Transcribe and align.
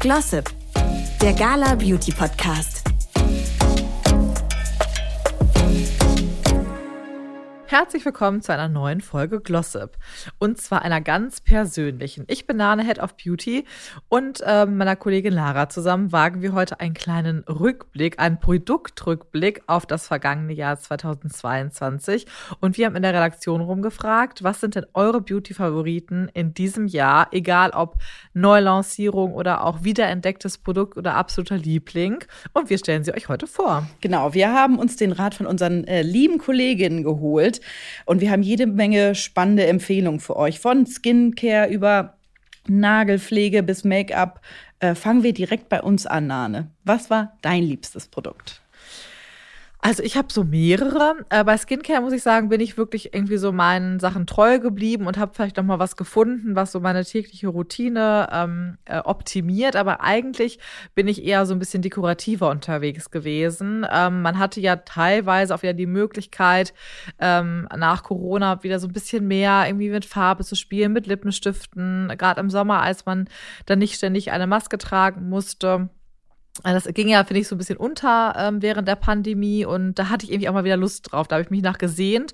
Glossip, 0.00 0.50
der 1.20 1.34
Gala 1.34 1.74
Beauty 1.74 2.10
Podcast. 2.10 2.79
Herzlich 7.70 8.04
willkommen 8.04 8.42
zu 8.42 8.52
einer 8.52 8.66
neuen 8.66 9.00
Folge 9.00 9.40
Glossip. 9.40 9.96
Und 10.40 10.60
zwar 10.60 10.82
einer 10.82 11.00
ganz 11.00 11.40
persönlichen. 11.40 12.24
Ich 12.26 12.44
bin 12.44 12.56
Nane, 12.56 12.84
Head 12.84 12.98
of 12.98 13.14
Beauty 13.16 13.64
und 14.08 14.40
äh, 14.44 14.66
meiner 14.66 14.96
Kollegin 14.96 15.32
Lara 15.32 15.68
zusammen 15.68 16.10
wagen 16.10 16.42
wir 16.42 16.52
heute 16.52 16.80
einen 16.80 16.94
kleinen 16.94 17.44
Rückblick, 17.44 18.18
einen 18.18 18.40
Produktrückblick 18.40 19.62
auf 19.68 19.86
das 19.86 20.08
vergangene 20.08 20.52
Jahr 20.52 20.80
2022. 20.80 22.26
Und 22.58 22.76
wir 22.76 22.86
haben 22.86 22.96
in 22.96 23.02
der 23.02 23.14
Redaktion 23.14 23.60
rumgefragt, 23.60 24.42
was 24.42 24.58
sind 24.58 24.74
denn 24.74 24.86
eure 24.92 25.20
Beauty-Favoriten 25.20 26.28
in 26.34 26.52
diesem 26.52 26.88
Jahr, 26.88 27.28
egal 27.30 27.70
ob 27.70 27.98
Neulancierung 28.34 29.32
oder 29.32 29.62
auch 29.62 29.84
wiederentdecktes 29.84 30.58
Produkt 30.58 30.96
oder 30.98 31.14
absoluter 31.14 31.56
Liebling. 31.56 32.24
Und 32.52 32.68
wir 32.68 32.78
stellen 32.78 33.04
sie 33.04 33.14
euch 33.14 33.28
heute 33.28 33.46
vor. 33.46 33.86
Genau, 34.00 34.34
wir 34.34 34.52
haben 34.52 34.76
uns 34.76 34.96
den 34.96 35.12
Rat 35.12 35.36
von 35.36 35.46
unseren 35.46 35.84
äh, 35.84 36.02
lieben 36.02 36.38
Kolleginnen 36.38 37.04
geholt 37.04 37.59
und 38.06 38.20
wir 38.20 38.30
haben 38.30 38.42
jede 38.42 38.66
Menge 38.66 39.14
spannende 39.14 39.66
Empfehlungen 39.66 40.20
für 40.20 40.36
euch. 40.36 40.60
Von 40.60 40.86
Skincare 40.86 41.70
über 41.70 42.16
Nagelpflege 42.68 43.62
bis 43.62 43.84
Make-up. 43.84 44.40
Äh, 44.78 44.94
fangen 44.94 45.22
wir 45.22 45.32
direkt 45.32 45.68
bei 45.68 45.82
uns 45.82 46.06
an, 46.06 46.26
Nane. 46.26 46.70
Was 46.84 47.10
war 47.10 47.36
dein 47.42 47.62
liebstes 47.62 48.08
Produkt? 48.08 48.62
Also 49.82 50.02
ich 50.02 50.16
habe 50.16 50.30
so 50.30 50.44
mehrere. 50.44 51.24
Äh, 51.30 51.42
bei 51.44 51.56
Skincare 51.56 52.02
muss 52.02 52.12
ich 52.12 52.22
sagen, 52.22 52.50
bin 52.50 52.60
ich 52.60 52.76
wirklich 52.76 53.14
irgendwie 53.14 53.38
so 53.38 53.50
meinen 53.50 53.98
Sachen 53.98 54.26
treu 54.26 54.58
geblieben 54.58 55.06
und 55.06 55.16
habe 55.16 55.32
vielleicht 55.34 55.56
noch 55.56 55.64
mal 55.64 55.78
was 55.78 55.96
gefunden, 55.96 56.54
was 56.54 56.72
so 56.72 56.80
meine 56.80 57.02
tägliche 57.02 57.48
Routine 57.48 58.28
ähm, 58.30 58.76
äh, 58.84 58.98
optimiert. 58.98 59.76
Aber 59.76 60.02
eigentlich 60.02 60.58
bin 60.94 61.08
ich 61.08 61.24
eher 61.24 61.46
so 61.46 61.54
ein 61.54 61.58
bisschen 61.58 61.80
dekorativer 61.80 62.50
unterwegs 62.50 63.10
gewesen. 63.10 63.86
Ähm, 63.90 64.20
man 64.20 64.38
hatte 64.38 64.60
ja 64.60 64.76
teilweise 64.76 65.54
auch 65.54 65.62
wieder 65.62 65.72
die 65.72 65.86
Möglichkeit, 65.86 66.74
ähm, 67.18 67.66
nach 67.74 68.02
Corona 68.02 68.62
wieder 68.62 68.80
so 68.80 68.86
ein 68.86 68.92
bisschen 68.92 69.26
mehr 69.26 69.64
irgendwie 69.66 69.88
mit 69.88 70.04
Farbe 70.04 70.44
zu 70.44 70.56
spielen, 70.56 70.92
mit 70.92 71.06
Lippenstiften. 71.06 72.12
Gerade 72.18 72.40
im 72.40 72.50
Sommer, 72.50 72.82
als 72.82 73.06
man 73.06 73.28
dann 73.64 73.78
nicht 73.78 73.94
ständig 73.94 74.30
eine 74.30 74.46
Maske 74.46 74.76
tragen 74.76 75.30
musste 75.30 75.88
das 76.62 76.84
ging 76.84 77.08
ja, 77.08 77.24
finde 77.24 77.40
ich, 77.40 77.48
so 77.48 77.54
ein 77.54 77.58
bisschen 77.58 77.78
unter 77.78 78.34
ähm, 78.36 78.60
während 78.60 78.86
der 78.86 78.96
Pandemie 78.96 79.64
und 79.64 79.94
da 79.94 80.08
hatte 80.08 80.26
ich 80.26 80.32
irgendwie 80.32 80.48
auch 80.48 80.54
mal 80.54 80.64
wieder 80.64 80.76
Lust 80.76 81.10
drauf. 81.10 81.28
Da 81.28 81.36
habe 81.36 81.44
ich 81.44 81.50
mich 81.50 81.62
nach 81.62 81.78
gesehnt. 81.78 82.32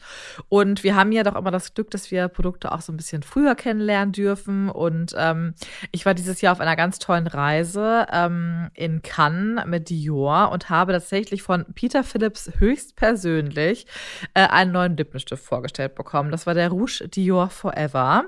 Und 0.49 0.83
wir 0.83 0.97
haben 0.97 1.13
ja 1.13 1.23
doch 1.23 1.37
immer 1.37 1.51
das 1.51 1.75
Glück, 1.75 1.91
dass 1.91 2.11
wir 2.11 2.29
Produkte 2.29 2.73
auch 2.73 2.81
so 2.81 2.93
ein 2.93 2.97
bisschen 2.97 3.23
früher 3.23 3.55
kennenlernen 3.55 4.13
dürfen. 4.13 4.69
Und 4.69 5.15
ähm, 5.17 5.55
ich 5.93 6.07
war 6.07 6.15
dieses 6.15 6.41
Jahr 6.41 6.53
auf 6.53 6.61
einer 6.61 6.77
ganz 6.77 6.99
tollen 6.99 7.27
Reise 7.27 8.07
ähm, 8.13 8.71
in 8.75 9.03
Cannes 9.03 9.65
mit 9.67 9.91
Dior 9.91 10.51
und 10.51 10.71
habe 10.71 10.93
tatsächlich 10.93 11.43
von 11.43 11.65
Peter 11.75 12.03
Phillips 12.03 12.51
höchstpersönlich 12.59 13.87
äh, 14.35 14.47
einen 14.49 14.73
neuen 14.73 14.97
Lippenstift 14.97 15.45
vorgestellt 15.45 15.95
bekommen. 15.95 16.31
Das 16.31 16.47
war 16.47 16.55
der 16.55 16.71
Rouge 16.71 17.09
Dior 17.09 17.51
Forever. 17.51 18.25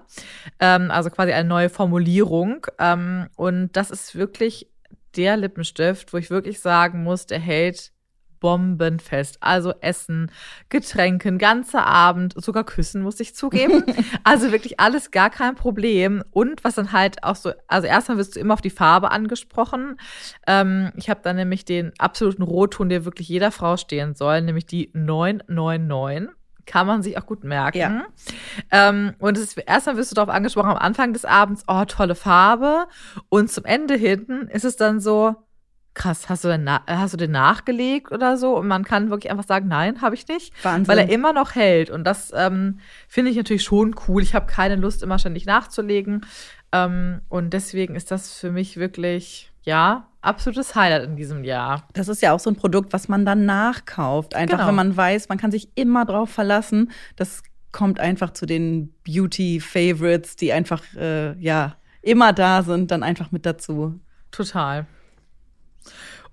Ähm, 0.61 0.91
also 0.91 1.11
quasi 1.11 1.33
eine 1.33 1.49
neue 1.49 1.71
Formulierung. 1.71 2.67
Ähm, 2.79 3.29
und 3.37 3.73
das 3.73 3.91
ist 3.91 4.15
wirklich 4.15 4.69
der 5.19 5.37
Lippenstift, 5.37 6.13
wo 6.13 6.17
ich 6.17 6.31
wirklich 6.31 6.61
sagen 6.61 7.03
muss, 7.03 7.27
der 7.27 7.41
hält 7.41 7.93
bombenfest. 8.41 9.39
Also 9.41 9.75
Essen, 9.81 10.31
Getränken, 10.69 11.39
ganzer 11.39 11.87
Abend, 11.87 12.35
sogar 12.37 12.65
Küssen, 12.65 13.03
muss 13.03 13.21
ich 13.21 13.35
zugeben. 13.35 13.85
also 14.25 14.53
wirklich 14.53 14.81
alles 14.81 15.11
gar 15.11 15.31
kein 15.31 15.55
Problem. 15.55 16.23
Und 16.31 16.63
was 16.65 16.77
dann 16.77 16.93
halt 16.93 17.25
auch 17.25 17.37
so, 17.37 17.53
also 17.67 17.89
erstmal 17.89 18.19
wirst 18.19 18.37
du 18.37 18.41
immer 18.41 18.55
auf 18.55 18.61
die 18.61 18.71
Farbe 18.71 19.11
angesprochen. 19.11 19.99
Ähm, 20.47 20.93
ich 20.97 21.11
habe 21.11 21.21
dann 21.23 21.37
nämlich 21.37 21.65
den 21.65 21.93
absoluten 21.99 22.43
Rotton, 22.43 22.89
der 22.89 23.05
wirklich 23.05 23.29
jeder 23.29 23.51
Frau 23.51 23.77
stehen 23.77 24.15
soll, 24.15 24.41
nämlich 24.43 24.67
die 24.67 24.91
999 24.95 26.38
kann 26.69 26.87
man 26.87 27.03
sich 27.03 27.19
auch 27.19 27.27
gut 27.27 27.43
merken. 27.43 27.79
Ja. 27.79 28.05
Ähm, 28.71 29.15
und 29.19 29.37
es 29.37 29.45
ist, 29.45 29.59
erstmal 29.59 29.97
wirst 29.97 30.13
du 30.13 30.15
darauf 30.15 30.33
angesprochen 30.33 30.71
am 30.71 30.77
Anfang 30.77 31.13
des 31.13 31.25
Abends, 31.25 31.65
oh, 31.67 31.85
tolle 31.87 32.15
Farbe. 32.15 32.87
Und 33.29 33.51
zum 33.51 33.65
Ende 33.65 33.95
hinten 33.95 34.49
ist 34.49 34.65
es 34.65 34.77
dann 34.77 35.01
so, 35.01 35.35
krass, 35.95 36.29
hast 36.29 36.45
du 36.45 36.49
denn, 36.49 36.71
hast 36.87 37.15
du 37.15 37.17
den 37.17 37.33
nachgelegt 37.33 38.13
oder 38.13 38.37
so? 38.37 38.57
Und 38.57 38.69
man 38.69 38.85
kann 38.85 39.11
wirklich 39.11 39.31
einfach 39.31 39.47
sagen, 39.47 39.69
nein, 39.69 40.01
habe 40.01 40.15
ich 40.15 40.29
nicht. 40.29 40.53
Wahnsinn. 40.65 40.89
Weil 40.89 40.99
er 40.99 41.11
immer 41.11 41.33
noch 41.33 41.55
hält. 41.55 41.91
Und 41.91 42.05
das 42.05 42.33
ähm, 42.35 42.79
finde 43.09 43.31
ich 43.31 43.37
natürlich 43.37 43.65
schon 43.65 43.97
cool. 44.07 44.23
Ich 44.23 44.35
habe 44.35 44.47
keine 44.47 44.77
Lust, 44.77 45.03
immer 45.03 45.19
ständig 45.19 45.47
nachzulegen. 45.47 46.25
Ähm, 46.73 47.23
und 47.29 47.51
deswegen 47.53 47.95
ist 47.95 48.11
das 48.11 48.39
für 48.39 48.53
mich 48.53 48.77
wirklich, 48.77 49.51
ja, 49.63 50.08
absolutes 50.21 50.75
Highlight 50.75 51.05
in 51.05 51.17
diesem 51.17 51.45
Jahr. 51.45 51.87
Das 51.93 52.09
ist 52.09 52.23
ja 52.23 52.33
auch 52.33 52.41
so 52.41 52.51
ein 52.51 52.57
Produkt, 52.57 52.93
was 52.93 53.09
man 53.09 53.25
dann 53.25 53.47
nachkauft. 53.47 54.35
Einfach, 54.35 54.59
genau. 54.59 54.69
wenn 54.69 54.75
man 54.75 54.97
weiß, 54.97 55.29
man 55.29 55.39
kann 55.39 55.51
sich 55.51 55.71
immer 55.75 56.05
drauf 56.05 56.31
verlassen. 56.31 56.91
Das 57.17 57.43
kommt 57.73 58.01
einfach 58.01 58.33
zu 58.33 58.47
den 58.47 58.95
Beauty-Favorites, 59.05 60.37
die 60.37 60.53
einfach, 60.53 60.83
äh, 60.97 61.39
ja, 61.39 61.77
immer 62.03 62.33
da 62.33 62.63
sind, 62.63 62.91
dann 62.91 63.03
einfach 63.03 63.31
mit 63.31 63.45
dazu. 63.47 64.01
Total. 64.31 64.87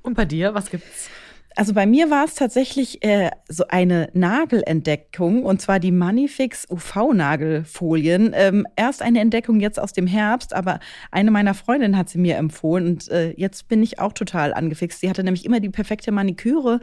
Und 0.01 0.15
bei 0.15 0.25
dir, 0.25 0.53
was 0.53 0.69
gibt's? 0.69 1.09
Also 1.57 1.73
bei 1.73 1.85
mir 1.85 2.09
war 2.11 2.25
es 2.25 2.35
tatsächlich 2.35 3.01
äh, 3.03 3.31
so 3.47 3.65
eine 3.69 4.09
Nagelentdeckung 4.13 5.43
und 5.43 5.61
zwar 5.61 5.79
die 5.79 5.93
Manifix 5.93 6.67
UV-Nagelfolien. 6.69 8.33
Ähm, 8.35 8.67
erst 8.75 9.01
eine 9.01 9.21
Entdeckung 9.21 9.61
jetzt 9.61 9.79
aus 9.79 9.93
dem 9.93 10.05
Herbst, 10.05 10.53
aber 10.53 10.81
eine 11.11 11.31
meiner 11.31 11.53
Freundinnen 11.53 11.97
hat 11.97 12.09
sie 12.09 12.17
mir 12.17 12.35
empfohlen 12.35 12.87
und 12.87 13.09
äh, 13.09 13.31
jetzt 13.37 13.69
bin 13.69 13.81
ich 13.81 13.99
auch 13.99 14.11
total 14.11 14.53
angefixt. 14.53 14.99
Sie 14.99 15.09
hatte 15.09 15.23
nämlich 15.23 15.45
immer 15.45 15.61
die 15.61 15.69
perfekte 15.69 16.11
Maniküre 16.11 16.81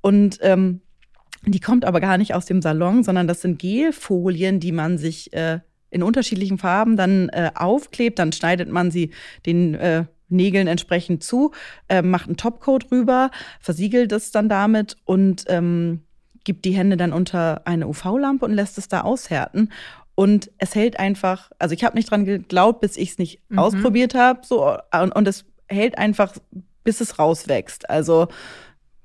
und 0.00 0.38
ähm, 0.40 0.80
die 1.46 1.60
kommt 1.60 1.84
aber 1.84 2.00
gar 2.00 2.16
nicht 2.16 2.34
aus 2.34 2.46
dem 2.46 2.62
Salon, 2.62 3.04
sondern 3.04 3.28
das 3.28 3.42
sind 3.42 3.60
Gelfolien, 3.60 4.58
die 4.58 4.72
man 4.72 4.96
sich 4.96 5.34
äh, 5.34 5.60
in 5.90 6.02
unterschiedlichen 6.02 6.56
Farben 6.56 6.96
dann 6.96 7.28
äh, 7.28 7.50
aufklebt. 7.54 8.18
Dann 8.18 8.32
schneidet 8.32 8.70
man 8.70 8.90
sie 8.90 9.10
den 9.44 9.74
äh, 9.74 10.04
Nägeln 10.34 10.66
entsprechend 10.66 11.22
zu, 11.22 11.52
äh, 11.88 12.02
macht 12.02 12.26
einen 12.26 12.36
Topcoat 12.36 12.90
rüber, 12.90 13.30
versiegelt 13.60 14.12
es 14.12 14.30
dann 14.30 14.48
damit 14.48 14.96
und 15.04 15.44
ähm, 15.48 16.02
gibt 16.44 16.64
die 16.64 16.72
Hände 16.72 16.96
dann 16.96 17.12
unter 17.12 17.66
eine 17.66 17.88
UV-Lampe 17.88 18.44
und 18.44 18.52
lässt 18.52 18.78
es 18.78 18.88
da 18.88 19.00
aushärten. 19.00 19.72
Und 20.14 20.50
es 20.58 20.74
hält 20.74 20.98
einfach, 20.98 21.50
also 21.58 21.74
ich 21.74 21.82
habe 21.82 21.96
nicht 21.96 22.10
dran 22.10 22.24
geglaubt, 22.24 22.80
bis 22.80 22.96
ich 22.96 23.10
es 23.10 23.18
nicht 23.18 23.40
mhm. 23.48 23.58
ausprobiert 23.58 24.14
habe. 24.14 24.40
So, 24.44 24.76
und, 25.00 25.12
und 25.12 25.26
es 25.26 25.44
hält 25.68 25.98
einfach, 25.98 26.34
bis 26.84 27.00
es 27.00 27.18
rauswächst. 27.18 27.90
Also 27.90 28.28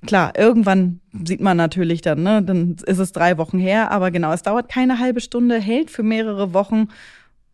klar, 0.06 0.34
irgendwann 0.38 1.00
sieht 1.25 1.41
man 1.41 1.57
natürlich 1.57 2.01
dann, 2.01 2.23
ne, 2.23 2.44
dann 2.44 2.75
ist 2.85 3.00
es 3.00 3.11
drei 3.11 3.38
Wochen 3.38 3.59
her, 3.59 3.91
aber 3.91 4.11
genau, 4.11 4.31
es 4.31 4.44
dauert 4.44 4.69
keine 4.69 5.00
halbe 5.00 5.22
Stunde, 5.22 5.59
hält 5.59 5.90
für 5.90 6.03
mehrere 6.03 6.53
Wochen 6.53 6.90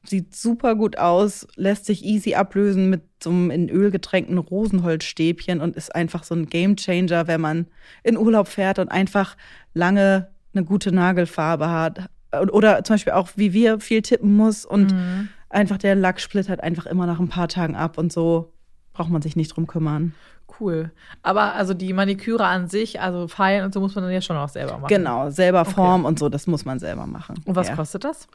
sieht 0.05 0.35
super 0.35 0.75
gut 0.75 0.97
aus, 0.97 1.47
lässt 1.55 1.85
sich 1.85 2.03
easy 2.03 2.35
ablösen 2.35 2.89
mit 2.89 3.01
so 3.21 3.29
einem 3.29 3.51
in 3.51 3.69
Öl 3.69 3.91
getränkten 3.91 4.37
Rosenholzstäbchen 4.37 5.61
und 5.61 5.75
ist 5.75 5.93
einfach 5.95 6.23
so 6.23 6.35
ein 6.35 6.47
Gamechanger, 6.47 7.27
wenn 7.27 7.41
man 7.41 7.67
in 8.03 8.17
Urlaub 8.17 8.47
fährt 8.47 8.79
und 8.79 8.89
einfach 8.89 9.35
lange 9.73 10.29
eine 10.53 10.63
gute 10.65 10.91
Nagelfarbe 10.91 11.69
hat. 11.69 12.09
Oder 12.51 12.83
zum 12.83 12.95
Beispiel 12.95 13.13
auch, 13.13 13.29
wie 13.35 13.53
wir 13.53 13.79
viel 13.79 14.01
tippen 14.01 14.35
muss 14.35 14.65
und 14.65 14.93
mhm. 14.93 15.29
einfach 15.49 15.77
der 15.77 15.95
Lack 15.95 16.19
splittert 16.19 16.61
einfach 16.61 16.85
immer 16.85 17.05
nach 17.05 17.19
ein 17.19 17.29
paar 17.29 17.47
Tagen 17.47 17.75
ab 17.75 17.97
und 17.97 18.11
so 18.11 18.51
braucht 18.93 19.09
man 19.09 19.21
sich 19.21 19.35
nicht 19.35 19.55
drum 19.55 19.67
kümmern. 19.67 20.13
Cool. 20.59 20.91
Aber 21.21 21.53
also 21.53 21.73
die 21.73 21.91
Maniküre 21.93 22.45
an 22.45 22.67
sich, 22.67 23.01
also 23.01 23.27
Feilen 23.27 23.65
und 23.65 23.73
so 23.73 23.79
muss 23.79 23.95
man 23.95 24.03
dann 24.03 24.13
ja 24.13 24.21
schon 24.21 24.37
auch 24.37 24.49
selber 24.49 24.73
machen. 24.73 24.87
Genau, 24.87 25.29
selber 25.29 25.65
Form 25.65 26.01
okay. 26.01 26.07
und 26.07 26.19
so, 26.19 26.29
das 26.29 26.47
muss 26.47 26.65
man 26.65 26.79
selber 26.79 27.05
machen. 27.07 27.41
Und 27.45 27.55
was 27.55 27.67
ja. 27.67 27.75
kostet 27.75 28.03
das? 28.03 28.27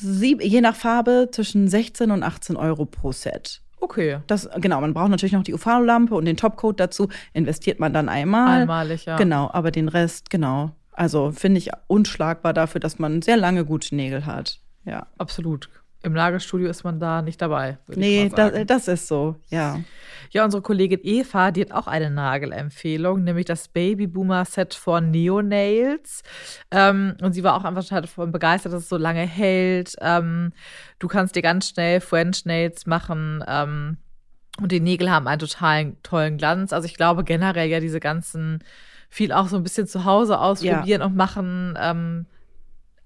Sieb, 0.00 0.42
je 0.42 0.60
nach 0.60 0.76
Farbe 0.76 1.28
zwischen 1.30 1.68
16 1.68 2.10
und 2.10 2.22
18 2.22 2.56
Euro 2.56 2.86
pro 2.86 3.12
Set. 3.12 3.62
Okay. 3.80 4.18
Das, 4.26 4.48
genau, 4.56 4.80
man 4.80 4.94
braucht 4.94 5.10
natürlich 5.10 5.32
noch 5.32 5.42
die 5.42 5.54
UV-Lampe 5.54 6.14
und 6.14 6.24
den 6.24 6.36
Topcoat 6.36 6.80
dazu. 6.80 7.08
Investiert 7.32 7.78
man 7.78 7.92
dann 7.92 8.08
einmal. 8.08 8.62
Einmalig, 8.62 9.04
ja. 9.04 9.16
Genau, 9.16 9.50
aber 9.52 9.70
den 9.70 9.88
Rest, 9.88 10.30
genau. 10.30 10.72
Also 10.92 11.30
finde 11.30 11.58
ich 11.58 11.70
unschlagbar 11.86 12.54
dafür, 12.54 12.80
dass 12.80 12.98
man 12.98 13.22
sehr 13.22 13.36
lange 13.36 13.64
gute 13.64 13.94
Nägel 13.94 14.24
hat. 14.24 14.60
Ja. 14.84 15.06
Absolut. 15.18 15.68
Im 16.06 16.14
Lagerstudio 16.14 16.68
ist 16.68 16.84
man 16.84 17.00
da 17.00 17.20
nicht 17.20 17.42
dabei. 17.42 17.78
Nee, 17.88 18.30
das, 18.32 18.52
das 18.64 18.86
ist 18.86 19.08
so, 19.08 19.34
ja. 19.48 19.80
Ja, 20.30 20.44
unsere 20.44 20.62
Kollegin 20.62 21.00
Eva, 21.02 21.50
die 21.50 21.62
hat 21.62 21.72
auch 21.72 21.88
eine 21.88 22.10
Nagelempfehlung, 22.10 23.24
nämlich 23.24 23.46
das 23.46 23.66
Baby 23.66 24.06
Boomer 24.06 24.44
Set 24.44 24.74
von 24.74 25.10
Neo 25.10 25.42
Nails. 25.42 26.22
Ähm, 26.70 27.16
und 27.22 27.32
sie 27.32 27.42
war 27.42 27.56
auch 27.56 27.64
einfach 27.64 27.84
davon 27.84 28.30
begeistert, 28.30 28.72
dass 28.72 28.84
es 28.84 28.88
so 28.88 28.96
lange 28.96 29.26
hält. 29.26 29.96
Ähm, 30.00 30.52
du 31.00 31.08
kannst 31.08 31.34
dir 31.34 31.42
ganz 31.42 31.70
schnell 31.70 32.00
French 32.00 32.44
Nails 32.44 32.86
machen. 32.86 33.42
Ähm, 33.48 33.96
und 34.60 34.70
die 34.70 34.80
Nägel 34.80 35.10
haben 35.10 35.26
einen 35.26 35.40
total 35.40 35.94
tollen 36.04 36.38
Glanz. 36.38 36.72
Also 36.72 36.86
ich 36.86 36.94
glaube 36.94 37.24
generell 37.24 37.68
ja 37.68 37.80
diese 37.80 37.98
ganzen 37.98 38.62
viel 39.08 39.32
auch 39.32 39.48
so 39.48 39.56
ein 39.56 39.64
bisschen 39.64 39.88
zu 39.88 40.04
Hause 40.04 40.38
ausprobieren 40.38 41.00
ja. 41.00 41.06
und 41.06 41.16
machen. 41.16 41.76
Ähm, 41.80 42.26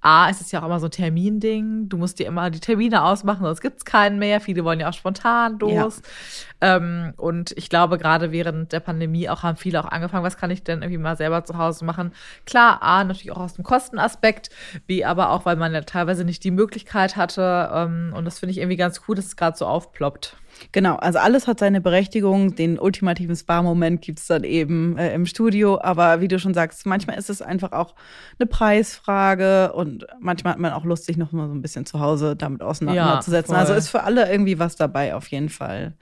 A, 0.00 0.31
ist 0.31 0.41
es 0.41 0.50
ja 0.50 0.61
auch 0.61 0.67
immer 0.67 0.81
so 0.81 0.87
ein 0.87 0.93
Terminding. 0.93 1.88
Du 1.88 1.97
musst 1.97 2.19
dir 2.19 2.26
immer 2.26 2.50
die 2.50 2.61
Termine 2.61 3.05
ausmachen, 3.05 3.44
sonst 3.44 3.61
gibt 3.61 3.79
es 3.79 3.85
keinen 3.85 4.19
mehr. 4.19 4.41
Viele 4.41 4.64
wollen 4.64 4.81
ja 4.81 4.88
auch 4.88 4.94
spontan 4.94 5.58
los. 5.58 6.02
Ja. 6.62 6.76
Ähm, 6.76 7.12
und 7.17 7.52
ich 7.56 7.69
glaube, 7.69 7.99
gerade 7.99 8.32
während 8.32 8.73
der 8.73 8.81
Pandemie 8.81 9.29
auch 9.29 9.43
haben 9.43 9.56
viele 9.56 9.82
auch 9.82 9.88
angefangen, 9.88 10.25
was 10.25 10.37
kann 10.37 10.50
ich 10.50 10.62
denn 10.62 10.82
irgendwie 10.82 10.99
mal 10.99 11.17
selber 11.17 11.44
zu 11.44 11.58
Hause 11.58 11.85
machen? 11.85 12.12
Klar, 12.47 12.82
A, 12.82 13.05
natürlich 13.05 13.32
auch 13.32 13.41
aus 13.41 13.55
dem 13.55 13.64
Kostenaspekt, 13.64 14.50
B, 14.87 15.05
aber 15.05 15.31
auch, 15.31 15.44
weil 15.44 15.56
man 15.56 15.75
ja 15.75 15.82
teilweise 15.82 16.25
nicht 16.25 16.44
die 16.44 16.50
Möglichkeit 16.50 17.17
hatte. 17.17 17.70
Ähm, 17.73 18.14
und 18.17 18.25
das 18.25 18.38
finde 18.38 18.52
ich 18.52 18.58
irgendwie 18.58 18.76
ganz 18.76 19.02
cool, 19.06 19.17
dass 19.17 19.26
es 19.26 19.37
gerade 19.37 19.56
so 19.56 19.67
aufploppt. 19.67 20.37
Genau, 20.73 20.97
also 20.97 21.19
alles 21.19 21.47
hat 21.47 21.58
seine 21.58 21.81
Berechtigung. 21.81 22.55
Den 22.55 22.79
ultimativen 22.79 23.35
Spa-Moment 23.35 24.02
gibt 24.02 24.19
es 24.19 24.26
dann 24.26 24.44
eben 24.44 24.97
äh, 24.99 25.14
im 25.14 25.26
Studio. 25.26 25.81
Aber 25.81 26.20
wie 26.20 26.29
du 26.29 26.38
schon 26.38 26.55
sagst, 26.55 26.87
manchmal 26.87 27.19
ist 27.19 27.31
es 27.31 27.43
einfach 27.43 27.73
auch 27.73 27.94
eine 28.38 28.47
Preisfrage 28.47 29.73
und 29.73 30.06
manchmal 30.20 30.55
hat 30.55 30.61
man 30.61 30.73
auch 30.73 30.85
Lust, 30.85 31.06
sich 31.06 31.17
noch 31.17 31.32
mal 31.32 31.49
so 31.49 31.55
ein 31.55 31.62
bisschen 31.62 31.87
zu 31.87 32.00
Hause 32.00 32.37
damit 32.37 32.62
auseinanderzusetzen. 32.62 33.55
Ja, 33.55 33.61
also 33.61 33.75
ist 33.75 33.88
für 33.88 34.02
alle 34.02 34.31
irgendwie 34.31 34.58
was 34.58 34.76
dabei, 34.76 35.14
auf 35.14 35.29
jeden 35.29 35.49
Fall. 35.49 35.94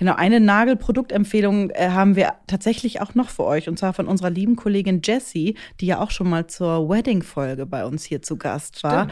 Genau, 0.00 0.14
eine 0.14 0.40
Nagelproduktempfehlung 0.40 1.68
äh, 1.70 1.90
haben 1.90 2.16
wir 2.16 2.32
tatsächlich 2.46 3.02
auch 3.02 3.14
noch 3.14 3.28
für 3.28 3.44
euch 3.44 3.68
und 3.68 3.78
zwar 3.78 3.92
von 3.92 4.08
unserer 4.08 4.30
lieben 4.30 4.56
Kollegin 4.56 5.02
Jessie, 5.04 5.56
die 5.78 5.86
ja 5.86 6.00
auch 6.00 6.10
schon 6.10 6.30
mal 6.30 6.46
zur 6.46 6.88
Wedding-Folge 6.88 7.66
bei 7.66 7.84
uns 7.84 8.04
hier 8.04 8.22
zu 8.22 8.38
Gast 8.38 8.82
war. 8.82 9.08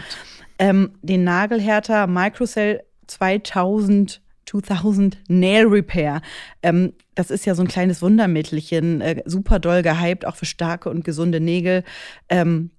Ähm, 0.58 0.92
den 1.02 1.24
Nagelhärter 1.24 2.06
Microcell 2.06 2.84
2000 3.06 4.22
2000 4.48 5.18
Nail 5.28 5.66
Repair. 5.66 6.20
Ähm, 6.62 6.92
das 7.14 7.30
ist 7.30 7.46
ja 7.46 7.54
so 7.54 7.62
ein 7.62 7.68
kleines 7.68 8.02
Wundermittelchen, 8.02 9.00
äh, 9.00 9.22
super 9.24 9.58
doll 9.58 9.82
gehypt, 9.82 10.26
auch 10.26 10.36
für 10.36 10.46
starke 10.46 10.90
und 10.90 11.04
gesunde 11.04 11.40
Nägel. 11.40 11.84
Ähm, 12.28 12.70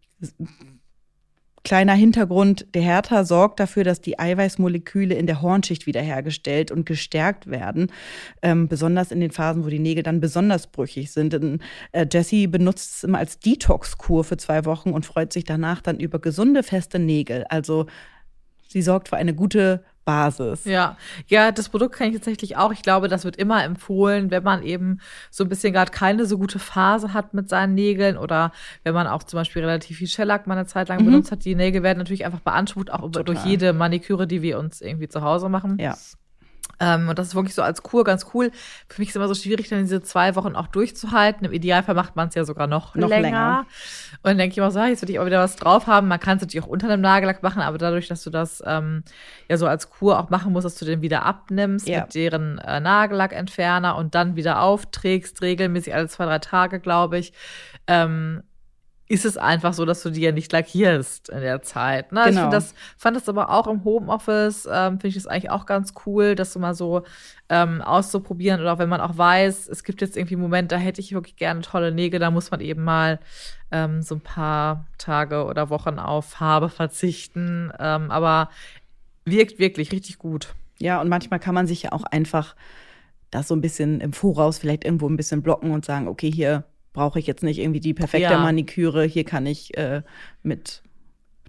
kleiner 1.64 1.94
Hintergrund, 1.94 2.68
der 2.74 2.82
Härter 2.82 3.26
sorgt 3.26 3.60
dafür, 3.60 3.84
dass 3.84 4.02
die 4.02 4.18
Eiweißmoleküle 4.18 5.16
in 5.16 5.28
der 5.28 5.42
Hornschicht 5.42 5.86
wiederhergestellt 5.86 6.72
und 6.72 6.86
gestärkt 6.86 7.48
werden, 7.48 7.92
ähm, 8.42 8.68
besonders 8.68 9.12
in 9.12 9.20
den 9.20 9.32
Phasen, 9.32 9.64
wo 9.66 9.70
die 9.70 9.80
Nägel 9.80 10.04
dann 10.04 10.20
besonders 10.20 10.68
brüchig 10.68 11.12
sind. 11.12 11.34
Denn, 11.34 11.60
äh, 11.92 12.06
Jessie 12.12 12.48
benutzt 12.48 12.96
es 12.96 13.04
immer 13.04 13.20
als 13.20 13.40
Detox-Kur 13.40 14.24
für 14.24 14.38
zwei 14.38 14.66
Wochen 14.66 14.92
und 14.92 15.06
freut 15.06 15.34
sich 15.34 15.44
danach 15.44 15.82
dann 15.82 16.00
über 16.00 16.20
gesunde, 16.20 16.64
feste 16.64 16.98
Nägel. 16.98 17.46
Also 17.50 17.86
sie 18.68 18.82
sorgt 18.82 19.10
für 19.10 19.18
eine 19.18 19.34
gute 19.34 19.84
Basis. 20.10 20.66
Ja, 20.66 20.98
ja, 21.28 21.52
das 21.52 21.70
Produkt 21.70 21.96
kann 21.96 22.08
ich 22.08 22.16
tatsächlich 22.16 22.58
auch. 22.58 22.72
Ich 22.72 22.82
glaube, 22.82 23.08
das 23.08 23.26
wird 23.26 23.36
immer 23.36 23.64
empfohlen, 23.64 24.32
wenn 24.32 24.42
man 24.42 24.64
eben 24.64 25.02
so 25.30 25.44
ein 25.44 25.50
bisschen 25.50 25.72
gerade 25.72 25.92
keine 25.92 26.26
so 26.26 26.40
gute 26.40 26.58
Phase 26.58 27.14
hat 27.14 27.36
mit 27.36 27.48
seinen 27.48 27.76
Nägeln 27.76 28.18
oder 28.18 28.52
wenn 28.84 28.96
man 28.96 29.06
auch 29.06 29.22
zum 29.22 29.38
Beispiel 29.38 29.64
relativ 29.64 29.98
viel 29.98 30.08
Shellac 30.08 30.48
mal 30.48 30.58
eine 30.58 30.66
Zeit 30.66 30.90
lang 30.90 31.02
mhm. 31.02 31.06
benutzt 31.06 31.32
hat. 31.32 31.46
Die 31.46 31.54
Nägel 31.54 31.84
werden 31.84 32.00
natürlich 32.00 32.26
einfach 32.26 32.40
beansprucht, 32.40 32.92
auch 32.92 33.02
Total. 33.02 33.24
durch 33.24 33.46
jede 33.46 33.72
Maniküre, 33.72 34.26
die 34.26 34.42
wir 34.42 34.58
uns 34.58 34.82
irgendwie 34.82 35.10
zu 35.10 35.22
Hause 35.22 35.48
machen. 35.48 35.78
Ja. 35.80 35.96
Ähm, 36.80 37.10
und 37.10 37.20
das 37.20 37.28
ist 37.28 37.36
wirklich 37.36 37.56
so 37.56 37.62
als 37.62 37.84
Kur 37.84 38.04
ganz 38.04 38.28
cool. 38.34 38.52
Für 38.88 39.02
mich 39.02 39.10
ist 39.10 39.14
es 39.14 39.16
immer 39.18 39.28
so 39.28 39.36
schwierig, 39.36 39.68
dann 39.70 39.80
diese 39.80 40.02
zwei 40.02 40.36
Wochen 40.36 40.56
auch 40.56 40.68
durchzuhalten. 40.68 41.46
Im 41.46 41.52
Idealfall 41.52 41.96
macht 41.96 42.16
man 42.16 42.30
es 42.30 42.36
ja 42.36 42.46
sogar 42.46 42.68
noch, 42.68 42.96
noch 42.96 43.10
länger. 43.10 43.22
länger. 43.22 43.66
Und 44.12 44.20
dann 44.24 44.38
denke 44.38 44.54
ich 44.54 44.58
immer 44.58 44.72
so, 44.72 44.80
jetzt 44.80 45.02
würde 45.02 45.12
ich 45.12 45.20
auch 45.20 45.26
wieder 45.26 45.40
was 45.40 45.56
drauf 45.56 45.88
haben. 45.88 46.08
Man 46.08 46.20
kann 46.20 46.38
es 46.38 46.44
natürlich 46.44 46.64
auch 46.64 46.70
unter 46.70 46.88
dem 46.88 47.02
Nagellack 47.02 47.44
machen, 47.44 47.62
aber 47.62 47.78
dadurch, 47.78 48.08
dass 48.08 48.24
du 48.24 48.30
das 48.30 48.64
ähm, 48.66 49.04
ja 49.50 49.58
so 49.58 49.68
als 49.68 49.90
Kur 49.90 50.20
auch 50.20 50.30
machen 50.30 50.54
musst, 50.54 50.66
dass 50.66 50.76
du 50.76 50.86
den 50.86 51.02
wieder 51.02 51.26
abnimmst 51.26 51.88
ja. 51.88 52.02
mit 52.02 52.16
deren 52.16 52.60
äh, 52.60 52.80
Nagellackentferner 52.80 53.96
und 53.96 54.16
dann 54.16 54.36
wieder 54.36 54.62
aufträgst, 54.62 55.42
regelmäßig 55.42 55.94
alle 55.94 56.08
zwei, 56.08 56.26
drei 56.26 56.40
Tage, 56.40 56.80
glaube 56.80 57.18
ich, 57.20 57.34
ähm, 57.88 58.44
ist 59.10 59.26
es 59.26 59.38
einfach 59.38 59.74
so, 59.74 59.86
dass 59.86 60.04
du 60.04 60.12
die 60.12 60.22
ja 60.22 60.32
nicht 60.32 60.52
lackierst 60.52 61.30
in 61.30 61.42
der 61.42 61.64
Zeit. 61.64 62.12
Ne? 62.12 62.26
Genau. 62.28 62.46
Ich 62.46 62.50
das, 62.52 62.76
fand 62.96 63.18
das 63.18 63.28
aber 63.28 63.50
auch 63.50 63.66
im 63.66 63.84
Homeoffice, 63.84 64.68
ähm, 64.72 65.00
finde 65.00 65.08
ich 65.08 65.16
das 65.16 65.26
eigentlich 65.26 65.50
auch 65.50 65.66
ganz 65.66 65.94
cool, 66.06 66.36
das 66.36 66.54
so 66.54 66.60
mal 66.60 66.76
so 66.76 67.02
ähm, 67.50 67.82
auszuprobieren. 67.82 68.62
Oder 68.62 68.74
auch 68.74 68.78
wenn 68.78 68.88
man 68.88 69.02
auch 69.02 69.18
weiß, 69.18 69.68
es 69.68 69.84
gibt 69.84 70.02
jetzt 70.02 70.16
irgendwie 70.16 70.36
einen 70.36 70.44
Moment, 70.44 70.72
da 70.72 70.78
hätte 70.78 71.02
ich 71.02 71.12
wirklich 71.12 71.38
gerne 71.38 71.62
tolle 71.62 71.92
Nägel, 71.92 72.20
da 72.20 72.30
muss 72.30 72.52
man 72.52 72.62
eben 72.62 72.84
mal 72.84 73.20
ähm, 73.72 74.04
so 74.04 74.14
ein 74.14 74.22
paar 74.22 74.86
Tage 75.00 75.44
oder 75.46 75.72
Wochen 75.72 75.98
auf 75.98 76.26
Farbe 76.26 76.70
verzichten. 76.70 77.74
Ähm, 77.80 78.12
aber 78.12 78.52
wirkt 79.26 79.58
wirklich 79.58 79.92
richtig 79.92 80.20
gut. 80.20 80.54
Ja, 80.78 81.02
und 81.02 81.10
manchmal 81.10 81.40
kann 81.40 81.56
man 81.56 81.66
sich 81.66 81.82
ja 81.82 81.94
auch 81.94 82.04
einfach 82.04 82.56
das 83.32 83.48
so 83.48 83.56
ein 83.56 83.62
bisschen 83.62 84.02
im 84.02 84.14
Voraus 84.14 84.60
vielleicht 84.60 84.86
irgendwo 84.86 85.10
ein 85.10 85.18
bisschen 85.18 85.42
blocken 85.42 85.72
und 85.72 85.84
sagen, 85.84 86.08
okay, 86.08 86.32
hier 86.32 86.64
brauche 86.94 87.20
ich 87.20 87.28
jetzt 87.28 87.44
nicht 87.44 87.60
irgendwie 87.60 87.80
die 87.80 87.94
perfekte 87.94 88.34
ja. 88.34 88.40
Maniküre. 88.40 89.04
Hier 89.04 89.24
kann 89.24 89.46
ich 89.46 89.78
äh, 89.78 90.02
mit 90.44 90.82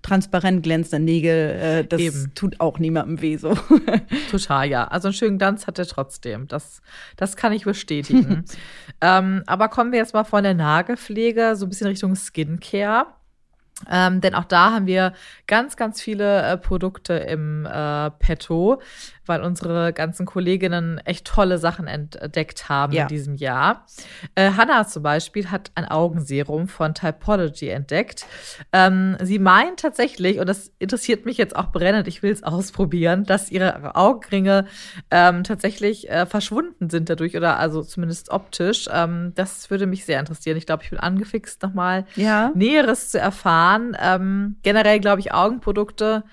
transparent 0.03 0.63
glänzenden 0.63 1.05
Nägel, 1.05 1.51
äh, 1.51 1.85
das 1.85 2.01
Eben. 2.01 2.33
tut 2.35 2.61
auch 2.61 2.79
niemandem 2.79 3.21
weh 3.21 3.37
so. 3.37 3.55
Total, 4.31 4.69
ja. 4.69 4.89
Also 4.89 5.09
einen 5.09 5.15
schönen 5.15 5.39
Glanz 5.39 5.67
hat 5.67 5.79
er 5.79 5.87
trotzdem. 5.87 6.49
Das, 6.49 6.81
das 7.17 7.37
kann 7.37 7.53
ich 7.53 7.65
bestätigen. 7.65 8.45
ähm, 9.01 9.43
aber 9.47 9.69
kommen 9.69 9.93
wir 9.93 9.99
jetzt 9.99 10.15
mal 10.15 10.25
von 10.25 10.43
der 10.43 10.55
Nagelpflege 10.55 11.55
so 11.57 11.67
ein 11.67 11.69
bisschen 11.69 11.87
Richtung 11.87 12.17
Skincare. 12.17 13.07
Ähm, 13.88 14.21
denn 14.21 14.35
auch 14.35 14.44
da 14.44 14.73
haben 14.73 14.87
wir 14.87 15.12
ganz, 15.47 15.77
ganz 15.77 16.00
viele 16.00 16.43
äh, 16.43 16.56
Produkte 16.56 17.15
im 17.15 17.67
äh, 17.67 18.11
Petto, 18.11 18.81
weil 19.27 19.43
unsere 19.43 19.93
ganzen 19.93 20.27
Kolleginnen 20.27 20.99
echt 21.05 21.27
tolle 21.27 21.59
Sachen 21.59 21.87
entdeckt 21.87 22.69
haben 22.69 22.93
ja. 22.93 23.03
in 23.03 23.09
diesem 23.09 23.37
Jahr. 23.37 23.87
Äh, 24.35 24.50
Hannah 24.56 24.87
zum 24.87 25.03
Beispiel 25.03 25.50
hat 25.50 25.71
ein 25.77 25.87
Augenserum 25.87 26.69
von 26.69 26.94
Typology 26.94 27.69
entdeckt. 27.69 28.27
Ähm, 28.73 29.17
sie 29.23 29.38
meint 29.38 29.81
tatsächlich, 29.81 30.41
und 30.41 30.49
das 30.49 30.73
interessiert 30.79 31.27
mich 31.27 31.38
jetzt 31.38 31.55
auch 31.55 31.71
brennend, 31.71 32.09
ich 32.09 32.23
will 32.23 32.32
es 32.32 32.43
ausprobieren, 32.43 33.25
dass 33.25 33.50
ihre 33.50 33.94
Augenringe 33.94 34.67
ähm, 35.11 35.44
tatsächlich 35.44 36.11
äh, 36.11 36.27
verschwunden 36.27 36.91
sind 36.91 37.09
dadurch 37.09 37.37
oder 37.37 37.59
also 37.59 37.82
zumindest 37.82 38.31
optisch. 38.31 38.88
Ähm, 38.93 39.32
das 39.37 39.71
würde 39.71 39.87
mich 39.87 40.05
sehr 40.05 40.19
interessieren. 40.19 40.56
Ich 40.56 40.67
glaube, 40.67 40.82
ich 40.82 40.91
bin 40.91 40.99
angefixt, 40.99 41.62
nochmal 41.62 42.05
ja. 42.17 42.50
Näheres 42.55 43.11
zu 43.11 43.21
erfahren. 43.21 43.69
Ähm, 44.00 44.56
generell 44.62 45.00
glaube 45.00 45.20
ich, 45.20 45.32
Augenprodukte 45.32 46.25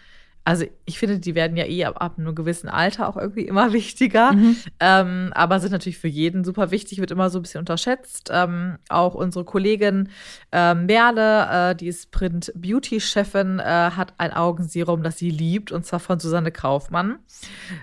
also 0.48 0.64
ich 0.86 0.98
finde, 0.98 1.20
die 1.20 1.36
werden 1.36 1.58
ja 1.58 1.66
eh 1.66 1.84
ab, 1.84 1.96
ab 2.02 2.14
einem 2.18 2.34
gewissen 2.34 2.70
Alter 2.70 3.10
auch 3.10 3.18
irgendwie 3.18 3.42
immer 3.42 3.74
wichtiger, 3.74 4.32
mhm. 4.32 4.56
ähm, 4.80 5.32
aber 5.36 5.60
sind 5.60 5.74
natürlich 5.74 5.98
für 5.98 6.08
jeden 6.08 6.46
super 6.46 6.72
wichtig, 6.72 7.02
wird 7.02 7.12
immer 7.12 7.30
so 7.30 7.40
ein 7.40 7.42
bisschen 7.42 7.60
unterschätzt. 7.60 8.30
Ähm, 8.34 8.78
auch 8.88 9.14
unsere 9.14 9.44
Kollegin 9.44 10.08
äh, 10.54 10.74
Merle, 10.74 11.72
äh, 11.72 11.76
die 11.76 11.88
ist 11.88 12.12
Print 12.12 12.54
Beauty 12.56 13.02
Chefin, 13.02 13.60
äh, 13.60 13.64
hat 13.64 14.14
ein 14.20 14.32
Augenserum, 14.32 15.04
das 15.04 15.18
sie 15.18 15.32
liebt, 15.32 15.74
und 15.74 15.86
zwar 15.86 16.00
von 16.00 16.18
Susanne 16.18 16.54
Kaufmann. 16.54 17.20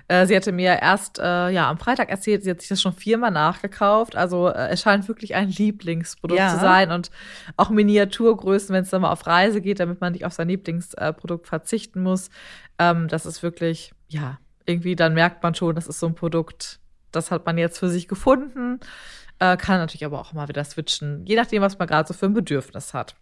Äh, 0.07 0.25
sie 0.25 0.35
hatte 0.35 0.51
mir 0.51 0.81
erst 0.81 1.19
äh, 1.19 1.49
ja 1.49 1.69
am 1.69 1.77
Freitag 1.77 2.09
erzählt, 2.09 2.43
sie 2.43 2.49
hat 2.49 2.61
sich 2.61 2.69
das 2.69 2.81
schon 2.81 2.93
viermal 2.93 3.29
nachgekauft. 3.29 4.15
Also 4.15 4.47
äh, 4.47 4.69
es 4.69 4.81
scheint 4.81 5.07
wirklich 5.07 5.35
ein 5.35 5.49
Lieblingsprodukt 5.49 6.39
ja. 6.39 6.49
zu 6.49 6.59
sein 6.59 6.91
und 6.91 7.11
auch 7.57 7.69
Miniaturgrößen, 7.69 8.73
wenn 8.73 8.81
es 8.81 8.89
dann 8.89 9.03
mal 9.03 9.11
auf 9.11 9.27
Reise 9.27 9.61
geht, 9.61 9.79
damit 9.79 10.01
man 10.01 10.13
nicht 10.13 10.25
auf 10.25 10.33
sein 10.33 10.47
Lieblingsprodukt 10.47 11.45
verzichten 11.45 12.01
muss. 12.01 12.31
Ähm, 12.79 13.07
das 13.07 13.25
ist 13.25 13.43
wirklich, 13.43 13.93
ja, 14.07 14.39
irgendwie, 14.65 14.95
dann 14.95 15.13
merkt 15.13 15.43
man 15.43 15.55
schon, 15.55 15.75
das 15.75 15.87
ist 15.87 15.99
so 15.99 16.07
ein 16.07 16.15
Produkt, 16.15 16.79
das 17.11 17.31
hat 17.31 17.45
man 17.45 17.57
jetzt 17.57 17.79
für 17.79 17.89
sich 17.89 18.07
gefunden. 18.07 18.79
Äh, 19.39 19.57
kann 19.57 19.79
natürlich 19.79 20.05
aber 20.05 20.19
auch 20.19 20.33
mal 20.33 20.47
wieder 20.47 20.63
switchen, 20.63 21.25
je 21.25 21.35
nachdem, 21.35 21.61
was 21.61 21.77
man 21.77 21.87
gerade 21.87 22.07
so 22.07 22.13
für 22.13 22.25
ein 22.25 22.33
Bedürfnis 22.33 22.93
hat. 22.93 23.15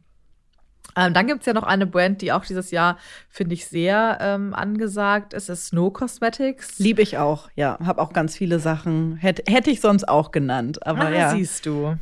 Ähm, 0.95 1.13
dann 1.13 1.27
gibt 1.27 1.41
es 1.41 1.45
ja 1.45 1.53
noch 1.53 1.63
eine 1.63 1.87
Brand, 1.87 2.21
die 2.21 2.31
auch 2.31 2.45
dieses 2.45 2.71
Jahr, 2.71 2.97
finde 3.29 3.55
ich, 3.55 3.65
sehr 3.67 4.17
ähm, 4.21 4.53
angesagt 4.53 5.33
ist. 5.33 5.49
ist 5.49 5.67
Snow 5.67 5.91
Cosmetics. 5.91 6.77
Liebe 6.77 7.01
ich 7.01 7.17
auch, 7.17 7.49
ja. 7.55 7.79
Habe 7.83 8.01
auch 8.01 8.13
ganz 8.13 8.35
viele 8.35 8.59
Sachen. 8.59 9.15
Hätte 9.15 9.51
hätt 9.51 9.67
ich 9.67 9.81
sonst 9.81 10.07
auch 10.07 10.31
genannt. 10.31 10.85
Aber 10.85 11.07
ah, 11.07 11.11
ja. 11.11 11.29
siehst 11.31 11.65
du. 11.65 11.97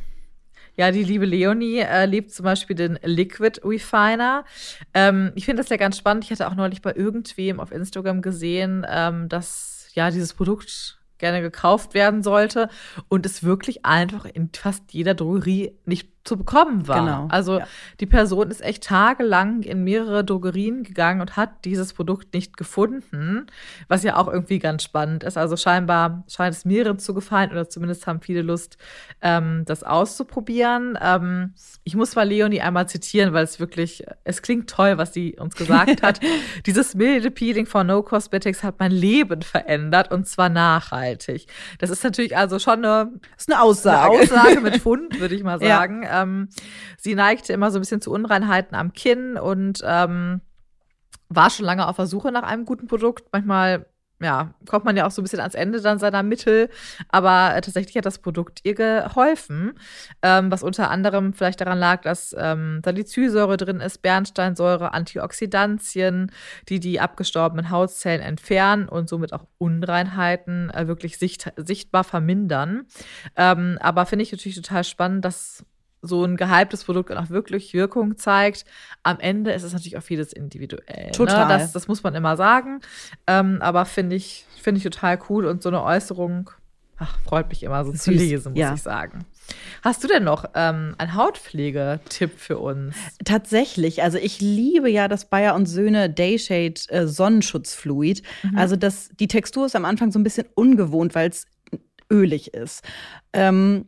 Ja, 0.76 0.90
die 0.90 1.04
liebe 1.04 1.26
Leonie 1.26 1.80
äh, 1.80 2.06
liebt 2.06 2.32
zum 2.32 2.44
Beispiel 2.44 2.74
den 2.74 2.98
Liquid 3.02 3.60
Refiner. 3.64 4.44
Ähm, 4.94 5.32
ich 5.34 5.44
finde 5.44 5.62
das 5.62 5.70
ja 5.70 5.76
ganz 5.76 5.98
spannend. 5.98 6.24
Ich 6.24 6.30
hatte 6.30 6.48
auch 6.48 6.54
neulich 6.54 6.80
bei 6.80 6.94
irgendwem 6.94 7.60
auf 7.60 7.72
Instagram 7.72 8.22
gesehen, 8.22 8.86
ähm, 8.88 9.28
dass 9.28 9.90
ja 9.94 10.10
dieses 10.10 10.32
Produkt 10.32 10.98
gerne 11.18 11.40
gekauft 11.40 11.94
werden 11.94 12.22
sollte 12.22 12.68
und 13.08 13.26
es 13.26 13.44
wirklich 13.44 13.84
einfach 13.84 14.24
in 14.24 14.50
fast 14.52 14.92
jeder 14.92 15.14
Drogerie 15.14 15.78
nicht 15.84 16.10
zu 16.24 16.36
bekommen 16.36 16.86
war. 16.86 17.00
Genau. 17.00 17.28
Also 17.30 17.58
ja. 17.58 17.66
die 17.98 18.06
Person 18.06 18.50
ist 18.50 18.62
echt 18.62 18.84
tagelang 18.84 19.62
in 19.62 19.82
mehrere 19.82 20.24
Drogerien 20.24 20.84
gegangen 20.84 21.20
und 21.20 21.36
hat 21.36 21.64
dieses 21.64 21.92
Produkt 21.92 22.32
nicht 22.32 22.56
gefunden, 22.56 23.46
was 23.88 24.04
ja 24.04 24.16
auch 24.16 24.28
irgendwie 24.28 24.60
ganz 24.60 24.84
spannend 24.84 25.24
ist. 25.24 25.36
Also 25.36 25.56
scheinbar 25.56 26.22
scheint 26.28 26.54
es 26.54 26.64
mehreren 26.64 27.00
zu 27.00 27.12
gefallen 27.12 27.50
oder 27.50 27.68
zumindest 27.68 28.06
haben 28.06 28.20
viele 28.20 28.42
Lust, 28.42 28.78
ähm, 29.20 29.64
das 29.66 29.82
auszuprobieren. 29.82 30.96
Ähm, 31.02 31.54
ich 31.82 31.96
muss 31.96 32.14
mal 32.14 32.28
Leonie 32.28 32.60
einmal 32.60 32.88
zitieren, 32.88 33.32
weil 33.32 33.42
es 33.42 33.58
wirklich, 33.58 34.04
es 34.22 34.42
klingt 34.42 34.70
toll, 34.70 34.98
was 34.98 35.12
sie 35.12 35.36
uns 35.40 35.56
gesagt 35.56 36.02
hat. 36.02 36.20
Dieses 36.66 36.94
milde 36.94 37.32
Peeling 37.32 37.66
von 37.66 37.88
No 37.88 38.02
Cosmetics 38.02 38.62
hat 38.62 38.76
mein 38.78 38.92
Leben 38.92 39.42
verändert 39.42 40.12
und 40.12 40.28
zwar 40.28 40.48
nachhaltig. 40.48 41.46
Das 41.78 41.90
ist 41.90 42.04
natürlich 42.04 42.36
also 42.36 42.60
schon 42.60 42.84
eine, 42.84 43.10
ist 43.36 43.50
eine 43.50 43.60
Aussage, 43.60 44.12
eine 44.12 44.22
Aussage 44.22 44.60
mit 44.60 44.76
Fund, 44.82 45.18
würde 45.18 45.34
ich 45.34 45.42
mal 45.42 45.58
sagen. 45.58 46.04
Ja 46.04 46.11
Ähm, 46.12 46.48
sie 46.98 47.14
neigte 47.14 47.52
immer 47.52 47.70
so 47.70 47.78
ein 47.78 47.82
bisschen 47.82 48.00
zu 48.00 48.12
Unreinheiten 48.12 48.76
am 48.76 48.92
Kinn 48.92 49.36
und 49.36 49.82
ähm, 49.84 50.40
war 51.28 51.50
schon 51.50 51.64
lange 51.64 51.88
auf 51.88 51.96
der 51.96 52.06
Suche 52.06 52.30
nach 52.30 52.42
einem 52.42 52.64
guten 52.64 52.86
Produkt. 52.86 53.24
Manchmal 53.32 53.86
ja, 54.22 54.54
kommt 54.68 54.84
man 54.84 54.96
ja 54.96 55.06
auch 55.06 55.10
so 55.10 55.20
ein 55.20 55.24
bisschen 55.24 55.40
ans 55.40 55.54
Ende 55.54 55.80
dann 55.80 55.98
seiner 55.98 56.22
Mittel. 56.22 56.70
Aber 57.08 57.54
äh, 57.54 57.60
tatsächlich 57.60 57.96
hat 57.96 58.06
das 58.06 58.18
Produkt 58.18 58.60
ihr 58.62 58.74
geholfen, 58.74 59.72
ähm, 60.22 60.50
was 60.50 60.62
unter 60.62 60.90
anderem 60.90 61.32
vielleicht 61.32 61.60
daran 61.60 61.78
lag, 61.78 62.02
dass 62.02 62.34
ähm, 62.38 62.80
Salicylsäure 62.84 63.56
drin 63.56 63.80
ist, 63.80 64.02
Bernsteinsäure, 64.02 64.92
Antioxidantien, 64.94 66.30
die 66.68 66.80
die 66.80 67.00
abgestorbenen 67.00 67.70
Hautzellen 67.70 68.22
entfernen 68.22 68.88
und 68.88 69.08
somit 69.08 69.32
auch 69.32 69.46
Unreinheiten 69.58 70.70
äh, 70.70 70.86
wirklich 70.86 71.18
sicht 71.18 71.52
sichtbar 71.56 72.04
vermindern. 72.04 72.86
Ähm, 73.36 73.78
aber 73.80 74.06
finde 74.06 74.22
ich 74.22 74.32
natürlich 74.32 74.56
total 74.56 74.84
spannend, 74.84 75.24
dass 75.24 75.64
so 76.02 76.24
ein 76.24 76.36
gehyptes 76.36 76.84
Produkt 76.84 77.12
auch 77.12 77.30
wirklich 77.30 77.72
Wirkung 77.72 78.18
zeigt. 78.18 78.64
Am 79.02 79.20
Ende 79.20 79.52
ist 79.52 79.62
es 79.62 79.72
natürlich 79.72 79.96
auch 79.96 80.02
vieles 80.02 80.32
individuell. 80.32 81.06
Ne? 81.06 81.12
Total. 81.12 81.46
Ne? 81.46 81.58
Das, 81.58 81.72
das 81.72 81.88
muss 81.88 82.02
man 82.02 82.14
immer 82.14 82.36
sagen. 82.36 82.80
Ähm, 83.26 83.58
aber 83.60 83.84
finde 83.84 84.16
ich, 84.16 84.44
finde 84.60 84.78
ich 84.78 84.84
total 84.84 85.18
cool 85.28 85.46
und 85.46 85.62
so 85.62 85.68
eine 85.68 85.82
Äußerung 85.82 86.50
ach, 87.02 87.18
freut 87.20 87.48
mich 87.48 87.62
immer 87.62 87.84
so 87.84 87.92
Süß. 87.92 88.02
zu 88.02 88.10
lesen, 88.10 88.52
muss 88.52 88.60
ja. 88.60 88.74
ich 88.74 88.82
sagen. 88.82 89.24
Hast 89.82 90.04
du 90.04 90.08
denn 90.08 90.24
noch 90.24 90.44
ähm, 90.54 90.94
einen 90.98 91.14
Hautpflegetipp 91.14 92.38
für 92.38 92.58
uns? 92.58 92.94
Tatsächlich. 93.24 94.02
Also 94.02 94.18
ich 94.18 94.40
liebe 94.40 94.88
ja 94.88 95.08
das 95.08 95.28
Bayer 95.28 95.54
und 95.54 95.66
Söhne 95.66 96.08
Dayshade 96.08 96.80
äh, 96.88 97.06
Sonnenschutzfluid. 97.06 98.22
Mhm. 98.44 98.58
Also 98.58 98.76
das, 98.76 99.10
die 99.18 99.28
Textur 99.28 99.66
ist 99.66 99.76
am 99.76 99.84
Anfang 99.84 100.12
so 100.12 100.18
ein 100.18 100.22
bisschen 100.22 100.46
ungewohnt, 100.54 101.14
weil 101.14 101.30
es 101.30 101.46
ölig 102.10 102.54
ist. 102.54 102.84
Ähm, 103.32 103.86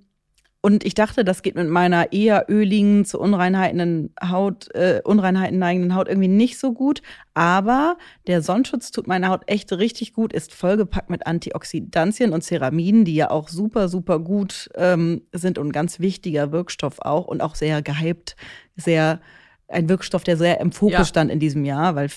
und 0.65 0.83
ich 0.83 0.95
dachte, 0.95 1.27
das 1.27 1.43
geht 1.43 1.57
mit 1.57 1.69
meiner 1.69 2.15
eher 2.15 2.47
öligen, 2.49 3.05
zu 3.05 3.21
Unreinheiten 3.21 4.15
Haut, 4.27 4.75
äh, 4.75 5.03
Unreinheiten 5.05 5.59
neigenden 5.59 5.95
Haut 5.95 6.09
irgendwie 6.09 6.29
nicht 6.29 6.59
so 6.59 6.73
gut. 6.73 7.03
Aber 7.35 7.99
der 8.27 8.41
Sonnenschutz 8.41 8.91
tut 8.91 9.07
meiner 9.07 9.29
Haut 9.29 9.43
echt 9.45 9.71
richtig 9.75 10.15
gut, 10.15 10.33
ist 10.33 10.55
vollgepackt 10.55 11.11
mit 11.11 11.27
Antioxidantien 11.27 12.33
und 12.33 12.45
Ceramiden, 12.45 13.05
die 13.05 13.15
ja 13.15 13.31
auch 13.31 13.51
super, 13.51 13.91
super 13.91 14.19
gut 14.19 14.71
ähm, 14.77 15.21
sind 15.33 15.59
und 15.59 15.67
ein 15.67 15.73
ganz 15.73 16.01
wichtiger 16.01 16.51
Wirkstoff 16.51 16.99
auch 16.99 17.27
und 17.27 17.43
auch 17.43 17.57
sehr 17.57 17.83
gehypt, 17.83 18.35
sehr 18.75 19.21
ein 19.69 19.91
Wirkstoff, 19.91 20.25
der 20.25 20.39
sehr 20.39 20.63
im 20.63 20.73
Fokus 20.73 20.95
ja. 20.95 21.05
stand 21.05 21.31
in 21.31 21.41
diesem 21.41 21.67
Jahr, 21.67 21.95
weil 21.95 22.09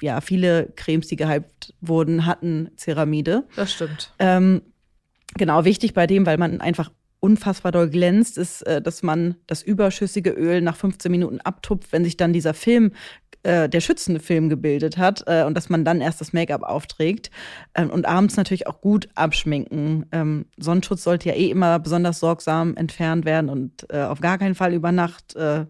ja 0.00 0.22
viele 0.22 0.72
Cremes, 0.74 1.08
die 1.08 1.16
gehypt 1.16 1.74
wurden, 1.82 2.24
hatten 2.24 2.70
Ceramide. 2.78 3.44
Das 3.56 3.74
stimmt. 3.74 4.14
Ähm, 4.18 4.62
genau, 5.34 5.66
wichtig 5.66 5.92
bei 5.92 6.06
dem, 6.06 6.24
weil 6.24 6.38
man 6.38 6.62
einfach 6.62 6.90
unfassbar 7.20 7.72
doll 7.72 7.88
glänzt, 7.88 8.38
ist, 8.38 8.62
äh, 8.62 8.82
dass 8.82 9.02
man 9.02 9.36
das 9.46 9.62
überschüssige 9.62 10.30
Öl 10.30 10.60
nach 10.60 10.76
15 10.76 11.10
Minuten 11.10 11.40
abtupft, 11.40 11.92
wenn 11.92 12.04
sich 12.04 12.16
dann 12.16 12.32
dieser 12.32 12.54
Film, 12.54 12.92
äh, 13.42 13.68
der 13.68 13.80
schützende 13.80 14.20
Film 14.20 14.50
gebildet 14.50 14.98
hat 14.98 15.24
äh, 15.26 15.44
und 15.44 15.54
dass 15.54 15.70
man 15.70 15.82
dann 15.84 16.02
erst 16.02 16.20
das 16.20 16.34
Make-up 16.34 16.62
aufträgt 16.62 17.30
ähm, 17.74 17.88
und 17.88 18.06
abends 18.06 18.36
natürlich 18.36 18.66
auch 18.66 18.82
gut 18.82 19.08
abschminken. 19.14 20.04
Ähm, 20.12 20.44
Sonnenschutz 20.58 21.04
sollte 21.04 21.30
ja 21.30 21.34
eh 21.34 21.50
immer 21.50 21.78
besonders 21.78 22.20
sorgsam 22.20 22.76
entfernt 22.76 23.24
werden 23.24 23.48
und 23.48 23.86
äh, 23.90 24.02
auf 24.02 24.20
gar 24.20 24.36
keinen 24.36 24.54
Fall 24.54 24.74
über 24.74 24.92
Nacht 24.92 25.36
äh, 25.36 25.64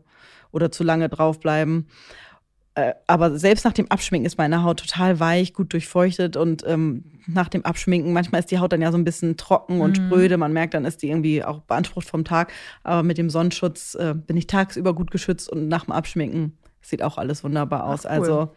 oder 0.50 0.72
zu 0.72 0.82
lange 0.82 1.08
draufbleiben. 1.08 1.86
Äh, 2.76 2.94
aber 3.06 3.36
selbst 3.36 3.64
nach 3.64 3.72
dem 3.72 3.90
Abschminken 3.90 4.26
ist 4.26 4.38
meine 4.38 4.62
Haut 4.62 4.80
total 4.80 5.18
weich, 5.18 5.54
gut 5.54 5.72
durchfeuchtet 5.72 6.36
und 6.36 6.62
ähm, 6.66 7.04
nach 7.26 7.48
dem 7.48 7.64
Abschminken, 7.64 8.12
manchmal 8.12 8.40
ist 8.40 8.50
die 8.50 8.60
Haut 8.60 8.72
dann 8.72 8.80
ja 8.80 8.92
so 8.92 8.98
ein 8.98 9.04
bisschen 9.04 9.36
trocken 9.36 9.80
und 9.80 9.98
mhm. 9.98 10.06
spröde. 10.06 10.36
Man 10.36 10.52
merkt 10.52 10.74
dann, 10.74 10.84
ist 10.84 11.02
die 11.02 11.08
irgendwie 11.08 11.42
auch 11.42 11.60
beansprucht 11.62 12.08
vom 12.08 12.24
Tag. 12.24 12.52
Aber 12.84 13.02
mit 13.02 13.18
dem 13.18 13.28
Sonnenschutz 13.28 13.96
äh, 13.96 14.14
bin 14.14 14.36
ich 14.36 14.46
tagsüber 14.46 14.94
gut 14.94 15.10
geschützt 15.10 15.50
und 15.50 15.68
nach 15.68 15.84
dem 15.84 15.92
Abschminken 15.92 16.58
sieht 16.80 17.02
auch 17.02 17.18
alles 17.18 17.42
wunderbar 17.44 17.86
aus. 17.86 18.06
Ach, 18.06 18.10
cool. 18.10 18.18
Also 18.18 18.50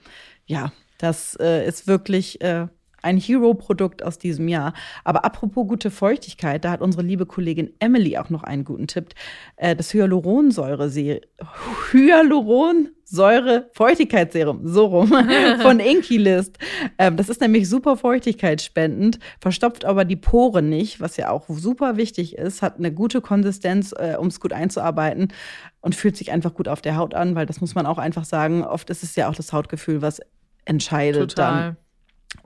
ja, 0.46 0.72
das 1.00 1.36
äh, 1.40 1.68
ist 1.68 1.88
wirklich 1.88 2.42
äh, 2.42 2.68
ein 3.04 3.18
Hero-Produkt 3.18 4.04
aus 4.04 4.18
diesem 4.18 4.48
Jahr. 4.48 4.74
Aber 5.04 5.26
apropos 5.26 5.68
gute 5.68 5.92
Feuchtigkeit, 5.92 6.66
da 6.66 6.72
hat 6.72 6.82
unsere 6.82 7.04
liebe 7.04 7.26
Kollegin 7.26 7.72
Emily 7.80 8.18
auch 8.18 8.30
noch 8.30 8.44
einen 8.44 8.64
guten 8.64 8.88
Tipp. 8.88 9.14
Äh, 9.58 9.76
das 9.76 9.94
Hyaluronsäure 9.94 10.92
Hyaluronsäure 11.92 13.70
Feuchtigkeitsserum, 13.74 14.68
so 14.68 14.86
rum, 14.86 15.14
von 15.62 15.80
Inky 15.80 16.18
List. 16.18 16.58
Ähm, 16.98 17.18
das 17.18 17.30
ist 17.30 17.42
nämlich 17.42 17.70
super 17.70 17.98
feuchtigkeitsspendend, 17.98 19.20
verstopft 19.40 19.86
aber 19.86 20.06
die 20.06 20.16
Poren 20.16 20.70
nicht, 20.70 21.02
was 21.02 21.18
ja 21.18 21.30
auch 21.30 21.46
super 21.50 21.98
wichtig 21.98 22.38
ist, 22.38 22.62
hat 22.62 22.78
eine 22.78 22.92
gute 22.92 23.22
Konsistenz, 23.22 23.94
äh, 23.98 24.16
um 24.18 24.28
es 24.28 24.40
gut 24.40 24.54
einzuarbeiten 24.54 25.34
und 25.82 25.96
fühlt 25.96 26.18
sich 26.18 26.32
einfach 26.32 26.54
gut 26.54 26.68
auf 26.68 26.82
der 26.82 26.96
Haut 26.96 27.14
an, 27.14 27.36
weil 27.36 27.46
das 27.46 27.62
muss 27.62 27.76
man 27.76 27.86
auch 27.86 27.98
einfach 27.98 28.26
sagen, 28.26 28.64
oft 28.64 28.90
ist 28.90 29.04
es 29.04 29.16
ja 29.16 29.30
auch 29.30 29.36
das 29.36 29.54
Hautgefühl, 29.54 30.02
was 30.02 30.22
entscheidet 30.66 31.32
Total. 31.32 31.64
dann. 31.64 31.78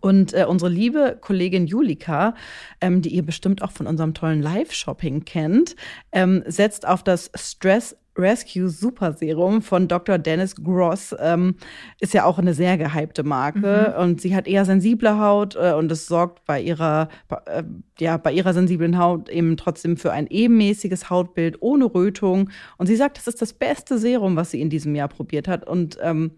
Und 0.01 0.33
äh, 0.33 0.45
unsere 0.47 0.71
liebe 0.71 1.17
Kollegin 1.19 1.67
Julika, 1.67 2.35
ähm, 2.81 3.01
die 3.01 3.09
ihr 3.09 3.25
bestimmt 3.25 3.61
auch 3.61 3.71
von 3.71 3.87
unserem 3.87 4.13
tollen 4.13 4.41
Live-Shopping 4.41 5.25
kennt, 5.25 5.75
ähm, 6.11 6.43
setzt 6.47 6.87
auf 6.87 7.03
das 7.03 7.31
Stress 7.35 7.95
Rescue 8.17 8.69
Super 8.69 9.13
Serum 9.13 9.61
von 9.61 9.87
Dr. 9.87 10.17
Dennis 10.17 10.55
Gross. 10.55 11.15
Ähm, 11.19 11.55
ist 11.99 12.13
ja 12.13 12.25
auch 12.25 12.39
eine 12.39 12.53
sehr 12.53 12.77
gehypte 12.77 13.23
Marke 13.23 13.93
mhm. 13.95 14.01
und 14.01 14.21
sie 14.21 14.35
hat 14.35 14.47
eher 14.47 14.65
sensible 14.65 15.19
Haut 15.19 15.55
äh, 15.55 15.73
und 15.73 15.91
es 15.91 16.07
sorgt 16.07 16.45
bei 16.45 16.59
ihrer, 16.59 17.09
äh, 17.45 17.63
ja, 17.99 18.17
bei 18.17 18.31
ihrer 18.31 18.53
sensiblen 18.53 18.97
Haut 18.97 19.29
eben 19.29 19.57
trotzdem 19.57 19.97
für 19.97 20.11
ein 20.11 20.27
ebenmäßiges 20.27 21.09
Hautbild 21.09 21.61
ohne 21.61 21.85
Rötung. 21.85 22.49
Und 22.77 22.87
sie 22.87 22.95
sagt, 22.95 23.17
das 23.17 23.27
ist 23.27 23.41
das 23.41 23.53
beste 23.53 23.97
Serum, 23.97 24.35
was 24.35 24.51
sie 24.51 24.61
in 24.61 24.69
diesem 24.69 24.95
Jahr 24.95 25.09
probiert 25.09 25.47
hat. 25.47 25.67
Und 25.67 25.97
ähm, 26.01 26.31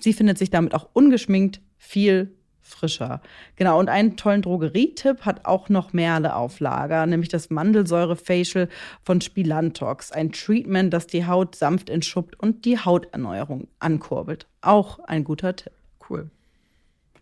sie 0.00 0.12
findet 0.12 0.38
sich 0.38 0.50
damit 0.50 0.74
auch 0.74 0.88
ungeschminkt 0.92 1.60
viel 1.76 2.34
frischer. 2.64 3.20
Genau, 3.56 3.78
und 3.78 3.88
einen 3.88 4.16
tollen 4.16 4.42
Drogerietipp 4.42 5.22
hat 5.22 5.44
auch 5.44 5.68
noch 5.68 5.92
Merle 5.92 6.34
auf 6.34 6.58
Lager, 6.58 7.06
nämlich 7.06 7.28
das 7.28 7.50
Mandelsäure-Facial 7.50 8.68
von 9.04 9.20
Spilantox. 9.20 10.10
Ein 10.10 10.32
Treatment, 10.32 10.92
das 10.92 11.06
die 11.06 11.26
Haut 11.26 11.54
sanft 11.54 11.90
entschuppt 11.90 12.40
und 12.40 12.64
die 12.64 12.78
Hauterneuerung 12.78 13.68
ankurbelt. 13.78 14.46
Auch 14.62 14.98
ein 15.00 15.24
guter 15.24 15.54
Tipp. 15.54 15.72
Cool. 16.08 16.30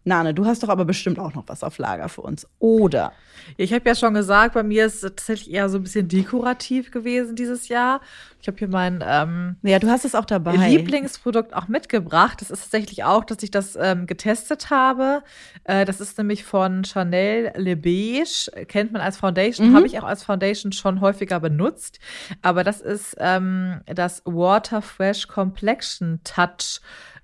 Nane, 0.04 0.34
du 0.34 0.44
hast 0.44 0.62
doch 0.62 0.68
aber 0.68 0.84
bestimmt 0.84 1.18
auch 1.18 1.34
noch 1.34 1.44
was 1.46 1.62
auf 1.62 1.78
Lager 1.78 2.08
für 2.08 2.22
uns, 2.22 2.46
oder? 2.58 3.12
Ich 3.56 3.72
habe 3.72 3.88
ja 3.88 3.94
schon 3.94 4.14
gesagt, 4.14 4.54
bei 4.54 4.62
mir 4.62 4.86
ist 4.86 4.96
es 4.96 5.00
tatsächlich 5.02 5.52
eher 5.52 5.68
so 5.68 5.78
ein 5.78 5.82
bisschen 5.82 6.08
dekorativ 6.08 6.90
gewesen 6.90 7.36
dieses 7.36 7.68
Jahr. 7.68 8.00
Ich 8.40 8.48
habe 8.48 8.58
hier 8.58 8.68
mein 8.68 9.02
ähm, 9.06 9.56
ja, 9.62 9.78
du 9.78 9.88
hast 9.88 10.04
es 10.04 10.14
auch 10.14 10.24
dabei. 10.24 10.56
Lieblingsprodukt 10.68 11.54
auch 11.54 11.68
mitgebracht. 11.68 12.40
Das 12.40 12.50
ist 12.50 12.62
tatsächlich 12.62 13.04
auch, 13.04 13.24
dass 13.24 13.42
ich 13.42 13.50
das 13.50 13.76
ähm, 13.80 14.06
getestet 14.06 14.70
habe. 14.70 15.22
Äh, 15.64 15.84
das 15.84 16.00
ist 16.00 16.18
nämlich 16.18 16.44
von 16.44 16.84
Chanel 16.84 17.52
Le 17.56 17.76
Beige. 17.76 18.50
Kennt 18.66 18.92
man 18.92 19.00
als 19.00 19.16
Foundation, 19.16 19.70
mhm. 19.70 19.76
habe 19.76 19.86
ich 19.86 19.98
auch 19.98 20.04
als 20.04 20.24
Foundation 20.24 20.72
schon 20.72 21.00
häufiger 21.00 21.38
benutzt. 21.38 22.00
Aber 22.42 22.64
das 22.64 22.80
ist 22.80 23.16
ähm, 23.18 23.80
das 23.86 24.22
Water 24.24 24.82
Fresh 24.82 25.28
Complexion 25.28 26.20
Touch 26.24 26.80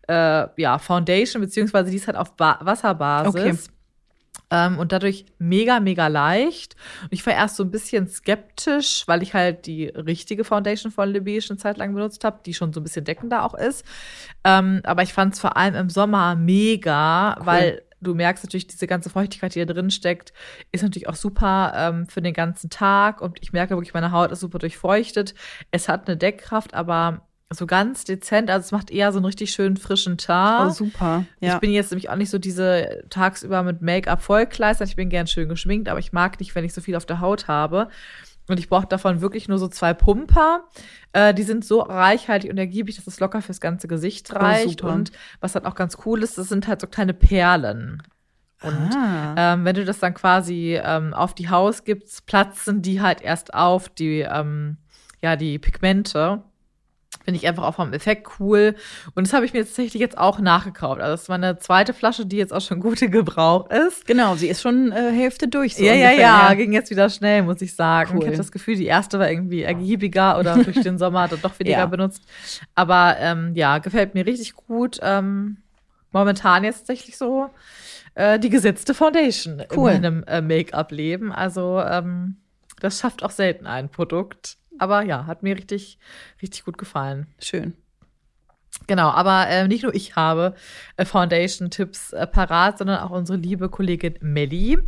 äh, 0.09 0.49
ja, 0.57 0.79
Foundation, 0.79 1.41
beziehungsweise 1.43 1.91
die 1.91 1.97
ist 1.97 2.07
halt 2.07 2.17
auf 2.17 2.35
ba 2.37 2.59
Wasserbasis. 2.63 3.35
Okay. 3.35 3.57
Ähm, 4.51 4.79
und 4.79 4.93
dadurch 4.93 5.27
mega, 5.39 5.79
mega 5.79 6.07
leicht. 6.07 6.75
Und 7.03 7.13
ich 7.13 7.27
war 7.27 7.35
erst 7.35 7.57
so 7.57 7.65
ein 7.65 7.71
bisschen 7.71 8.09
skeptisch, 8.09 9.05
weil 9.07 9.23
ich 9.23 9.35
halt 9.35 9.67
die 9.67 9.87
richtige 9.89 10.43
Foundation 10.43 10.91
von 10.91 11.11
Libby 11.11 11.43
schon 11.43 11.59
Zeit 11.59 11.77
lang 11.77 11.95
benutzt 11.95 12.25
habe, 12.25 12.41
die 12.47 12.55
schon 12.55 12.73
so 12.73 12.81
ein 12.81 12.83
bisschen 12.83 13.05
deckender 13.05 13.45
auch 13.45 13.55
ist. 13.55 13.85
Ähm, 14.45 14.81
aber 14.85 15.03
ich 15.03 15.13
fand 15.13 15.35
es 15.35 15.41
vor 15.41 15.59
allem 15.59 15.75
im 15.75 15.91
Sommer 15.91 16.35
mega, 16.35 17.37
cool. 17.39 17.47
weil 17.47 17.83
du 18.01 18.15
merkst 18.15 18.45
natürlich, 18.45 18.69
diese 18.69 18.87
ganze 18.87 19.11
Feuchtigkeit, 19.11 19.55
die 19.55 19.65
da 19.65 19.73
drin 19.73 19.91
steckt, 19.91 20.33
ist 20.73 20.83
natürlich 20.83 21.09
auch 21.09 21.17
super 21.17 21.73
ähm, 21.75 22.07
für 22.07 22.23
den 22.23 22.33
ganzen 22.33 22.71
Tag. 22.71 23.21
Und 23.21 23.39
ich 23.43 23.53
merke 23.53 23.75
wirklich, 23.75 23.93
meine 23.93 24.13
Haut 24.13 24.33
ist 24.33 24.41
super 24.41 24.59
durchfeuchtet. 24.59 25.35
Es 25.73 25.89
hat 25.89 26.09
eine 26.09 26.17
Deckkraft, 26.17 26.73
aber 26.73 27.28
so 27.51 27.67
ganz 27.67 28.05
dezent, 28.05 28.51
also 28.51 28.67
es 28.67 28.73
macht 28.73 28.91
eher 28.91 29.11
so 29.13 29.19
einen 29.19 29.25
richtig 29.25 29.53
schönen 29.53 29.79
frischen 29.79 30.19
Tag. 30.19 30.69
Oh, 30.69 30.71
super. 30.71 31.25
Ja. 31.41 31.55
Ich 31.55 31.61
bin 31.61 31.71
jetzt 31.71 31.91
nämlich 31.91 32.11
auch 32.11 32.17
nicht 32.17 32.31
so 32.31 32.39
diese 32.39 33.05
tagsüber 33.09 33.63
mit 33.63 33.81
Make-up 33.81 34.23
vollkleister. 34.23 34.85
Ich 34.85 34.97
bin 34.97 35.09
gern 35.09 35.27
schön 35.27 35.49
geschminkt, 35.49 35.89
aber 35.89 35.99
ich 35.99 36.13
mag 36.13 36.39
nicht, 36.41 36.55
wenn 36.55 36.65
ich 36.65 36.75
so 36.75 36.81
viel 36.83 36.95
auf 36.95 37.07
der 37.07 37.21
Haut 37.21 37.49
habe. 37.49 37.89
Und 38.49 38.59
ich 38.59 38.69
brauche 38.69 38.87
davon 38.87 39.21
wirklich 39.21 39.49
nur 39.49 39.59
so 39.59 39.69
zwei 39.69 39.95
Pumper. 39.95 40.65
Äh, 41.13 41.33
die 41.35 41.43
sind 41.43 41.65
so 41.65 41.81
reichhaltig 41.81 42.51
und 42.51 42.59
ergiebig, 42.59 42.97
dass 42.97 43.07
es 43.07 43.21
locker 43.21 43.43
fürs 43.43 43.61
ganze 43.61 43.89
Gesicht 43.89 44.31
oh, 44.33 44.39
reicht. 44.39 44.85
Oh, 44.85 44.89
und 44.89 45.13
was 45.41 45.55
halt 45.55 45.65
auch 45.65 45.75
ganz 45.75 45.99
cool 46.05 46.23
ist, 46.23 46.37
das 46.39 46.49
sind 46.49 46.67
halt 46.67 46.81
so 46.81 46.87
kleine 46.87 47.15
Perlen. 47.15 48.03
Und 48.63 48.91
ah. 48.95 49.35
ähm, 49.37 49.65
wenn 49.65 49.75
du 49.75 49.85
das 49.85 50.01
dann 50.01 50.15
quasi 50.15 50.79
ähm, 50.83 51.15
auf 51.15 51.35
die 51.35 51.49
Haut 51.49 51.85
gibst, 51.85 52.27
platzen 52.27 52.83
die 52.83 53.01
halt 53.01 53.23
erst 53.23 53.55
auf, 53.55 53.89
die, 53.89 54.21
ähm, 54.21 54.79
ja, 55.23 55.37
die 55.37 55.59
Pigmente. 55.59 56.43
Finde 57.29 57.41
ich 57.43 57.47
einfach 57.47 57.65
auch 57.65 57.75
vom 57.75 57.93
Effekt 57.93 58.27
cool. 58.41 58.75
Und 59.15 59.27
das 59.27 59.35
habe 59.35 59.45
ich 59.45 59.53
mir 59.53 59.63
tatsächlich 59.63 60.01
jetzt 60.01 60.17
auch 60.17 60.39
nachgekauft. 60.39 60.99
Also, 60.99 61.13
das 61.13 61.23
ist 61.25 61.29
meine 61.29 61.59
zweite 61.59 61.93
Flasche, 61.93 62.25
die 62.25 62.39
jetzt 62.39 62.55
auch 62.55 62.63
schon 62.63 62.81
gute 62.81 63.11
Gebrauch 63.11 63.69
ist. 63.69 64.07
Genau, 64.07 64.35
sie 64.37 64.49
ist 64.49 64.63
schon 64.63 64.93
äh, 64.93 65.13
Hälfte 65.13 65.47
durch. 65.47 65.77
So 65.77 65.85
ja, 65.85 65.93
ungefähr. 65.93 66.17
ja, 66.17 66.49
ja, 66.49 66.55
ging 66.55 66.73
jetzt 66.73 66.91
wieder 66.91 67.11
schnell, 67.11 67.43
muss 67.43 67.61
ich 67.61 67.75
sagen. 67.75 68.13
Cool. 68.15 68.21
Ich 68.21 68.27
habe 68.29 68.39
das 68.39 68.51
Gefühl, 68.51 68.77
die 68.77 68.87
erste 68.87 69.19
war 69.19 69.31
irgendwie 69.31 69.61
ergiebiger 69.61 70.39
oder 70.39 70.57
durch 70.65 70.81
den 70.81 70.97
Sommer 70.97 71.21
hat 71.21 71.33
er 71.33 71.37
doch 71.37 71.59
weniger 71.59 71.77
ja. 71.77 71.85
benutzt. 71.85 72.23
Aber 72.75 73.17
ähm, 73.19 73.53
ja, 73.55 73.77
gefällt 73.77 74.15
mir 74.15 74.25
richtig 74.25 74.55
gut. 74.55 74.99
Ähm, 75.03 75.59
momentan 76.11 76.65
jetzt 76.65 76.87
tatsächlich 76.87 77.19
so 77.19 77.51
äh, 78.15 78.39
die 78.39 78.49
gesetzte 78.49 78.95
Foundation 78.95 79.63
cool. 79.77 79.91
in 79.91 80.01
meinem 80.01 80.25
äh, 80.25 80.41
Make-up-Leben. 80.41 81.31
Also, 81.31 81.79
ähm, 81.83 82.39
das 82.81 83.01
schafft 83.01 83.23
auch 83.23 83.33
selten 83.33 83.67
ein 83.67 83.91
Produkt. 83.91 84.57
Aber 84.79 85.03
ja, 85.03 85.27
hat 85.27 85.43
mir 85.43 85.57
richtig, 85.57 85.99
richtig 86.43 86.65
gut 86.65 86.79
gefallen. 86.79 87.27
Schön. 87.41 87.75
Genau, 88.87 89.11
aber 89.11 89.49
äh, 89.49 89.69
nicht 89.69 89.83
nur 89.83 89.95
ich 89.95 90.17
habe 90.17 90.55
äh, 90.97 91.05
Foundation-Tipps 91.05 92.15
äh, 92.15 92.27
parat, 92.27 92.79
sondern 92.79 93.01
auch 93.01 93.11
unsere 93.11 93.39
liebe 93.39 93.69
Kollegin 93.69 94.15
Melly, 94.21 94.79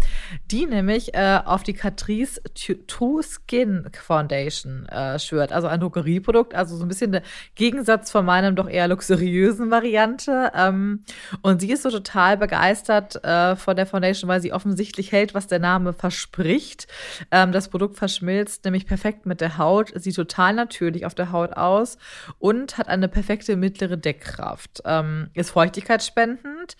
die 0.50 0.64
nämlich 0.64 1.14
äh, 1.14 1.40
auf 1.44 1.62
die 1.62 1.74
Catrice 1.74 2.40
True 2.86 3.22
Skin 3.22 3.88
Foundation 3.92 4.86
äh, 4.86 5.18
schwört. 5.18 5.52
Also 5.52 5.68
ein 5.68 5.80
Drogerieprodukt, 5.80 6.54
also 6.54 6.76
so 6.76 6.84
ein 6.84 6.88
bisschen 6.88 7.12
der 7.12 7.22
Gegensatz 7.56 8.10
von 8.10 8.24
meinem 8.24 8.56
doch 8.56 8.68
eher 8.68 8.88
luxuriösen 8.88 9.70
Variante. 9.70 10.50
Ähm, 10.54 11.04
und 11.42 11.60
sie 11.60 11.70
ist 11.70 11.82
so 11.82 11.90
total 11.90 12.38
begeistert 12.38 13.22
äh, 13.22 13.54
von 13.56 13.76
der 13.76 13.86
Foundation, 13.86 14.28
weil 14.28 14.40
sie 14.40 14.52
offensichtlich 14.52 15.12
hält, 15.12 15.34
was 15.34 15.46
der 15.46 15.58
Name 15.58 15.92
verspricht. 15.92 16.86
Ähm, 17.30 17.52
das 17.52 17.68
Produkt 17.68 17.96
verschmilzt 17.98 18.64
nämlich 18.64 18.86
perfekt 18.86 19.26
mit 19.26 19.40
der 19.40 19.58
Haut, 19.58 19.92
sieht 19.94 20.16
total 20.16 20.54
natürlich 20.54 21.04
auf 21.04 21.14
der 21.14 21.32
Haut 21.32 21.52
aus 21.52 21.98
und 22.38 22.78
hat 22.78 22.88
eine 22.88 23.08
perfekte 23.08 23.52
mittlere 23.80 23.96
Deckkraft. 23.96 24.82
Ähm, 24.84 25.30
ist 25.34 25.50
feuchtigkeitsspendend 25.50 26.76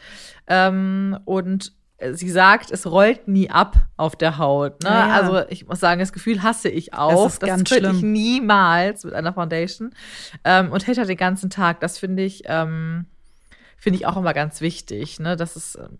ähm, 0.46 1.18
und 1.24 1.72
sie 2.12 2.30
sagt, 2.30 2.70
es 2.70 2.86
rollt 2.86 3.28
nie 3.28 3.50
ab 3.50 3.76
auf 3.96 4.16
der 4.16 4.38
Haut. 4.38 4.82
Ne? 4.82 4.88
Ja. 4.88 5.10
Also 5.10 5.46
ich 5.50 5.66
muss 5.66 5.80
sagen, 5.80 6.00
das 6.00 6.12
Gefühl 6.12 6.42
hasse 6.42 6.68
ich 6.68 6.94
auch. 6.94 7.24
Das, 7.24 7.34
ist 7.34 7.42
das 7.42 7.48
ganz 7.48 7.70
ich 7.70 8.02
niemals 8.02 9.04
mit 9.04 9.14
einer 9.14 9.34
Foundation. 9.34 9.94
Ähm, 10.44 10.72
und 10.72 10.86
hält 10.86 10.98
halt 10.98 11.08
den 11.08 11.16
ganzen 11.16 11.50
Tag. 11.50 11.80
Das 11.80 11.98
finde 11.98 12.22
ich, 12.22 12.42
ähm, 12.46 13.06
finde 13.76 13.98
ich 13.98 14.06
auch 14.06 14.16
immer 14.16 14.32
ganz 14.32 14.60
wichtig. 14.60 15.20
Ne? 15.20 15.36
Das 15.36 15.56
ist, 15.56 15.76
ähm, 15.76 15.98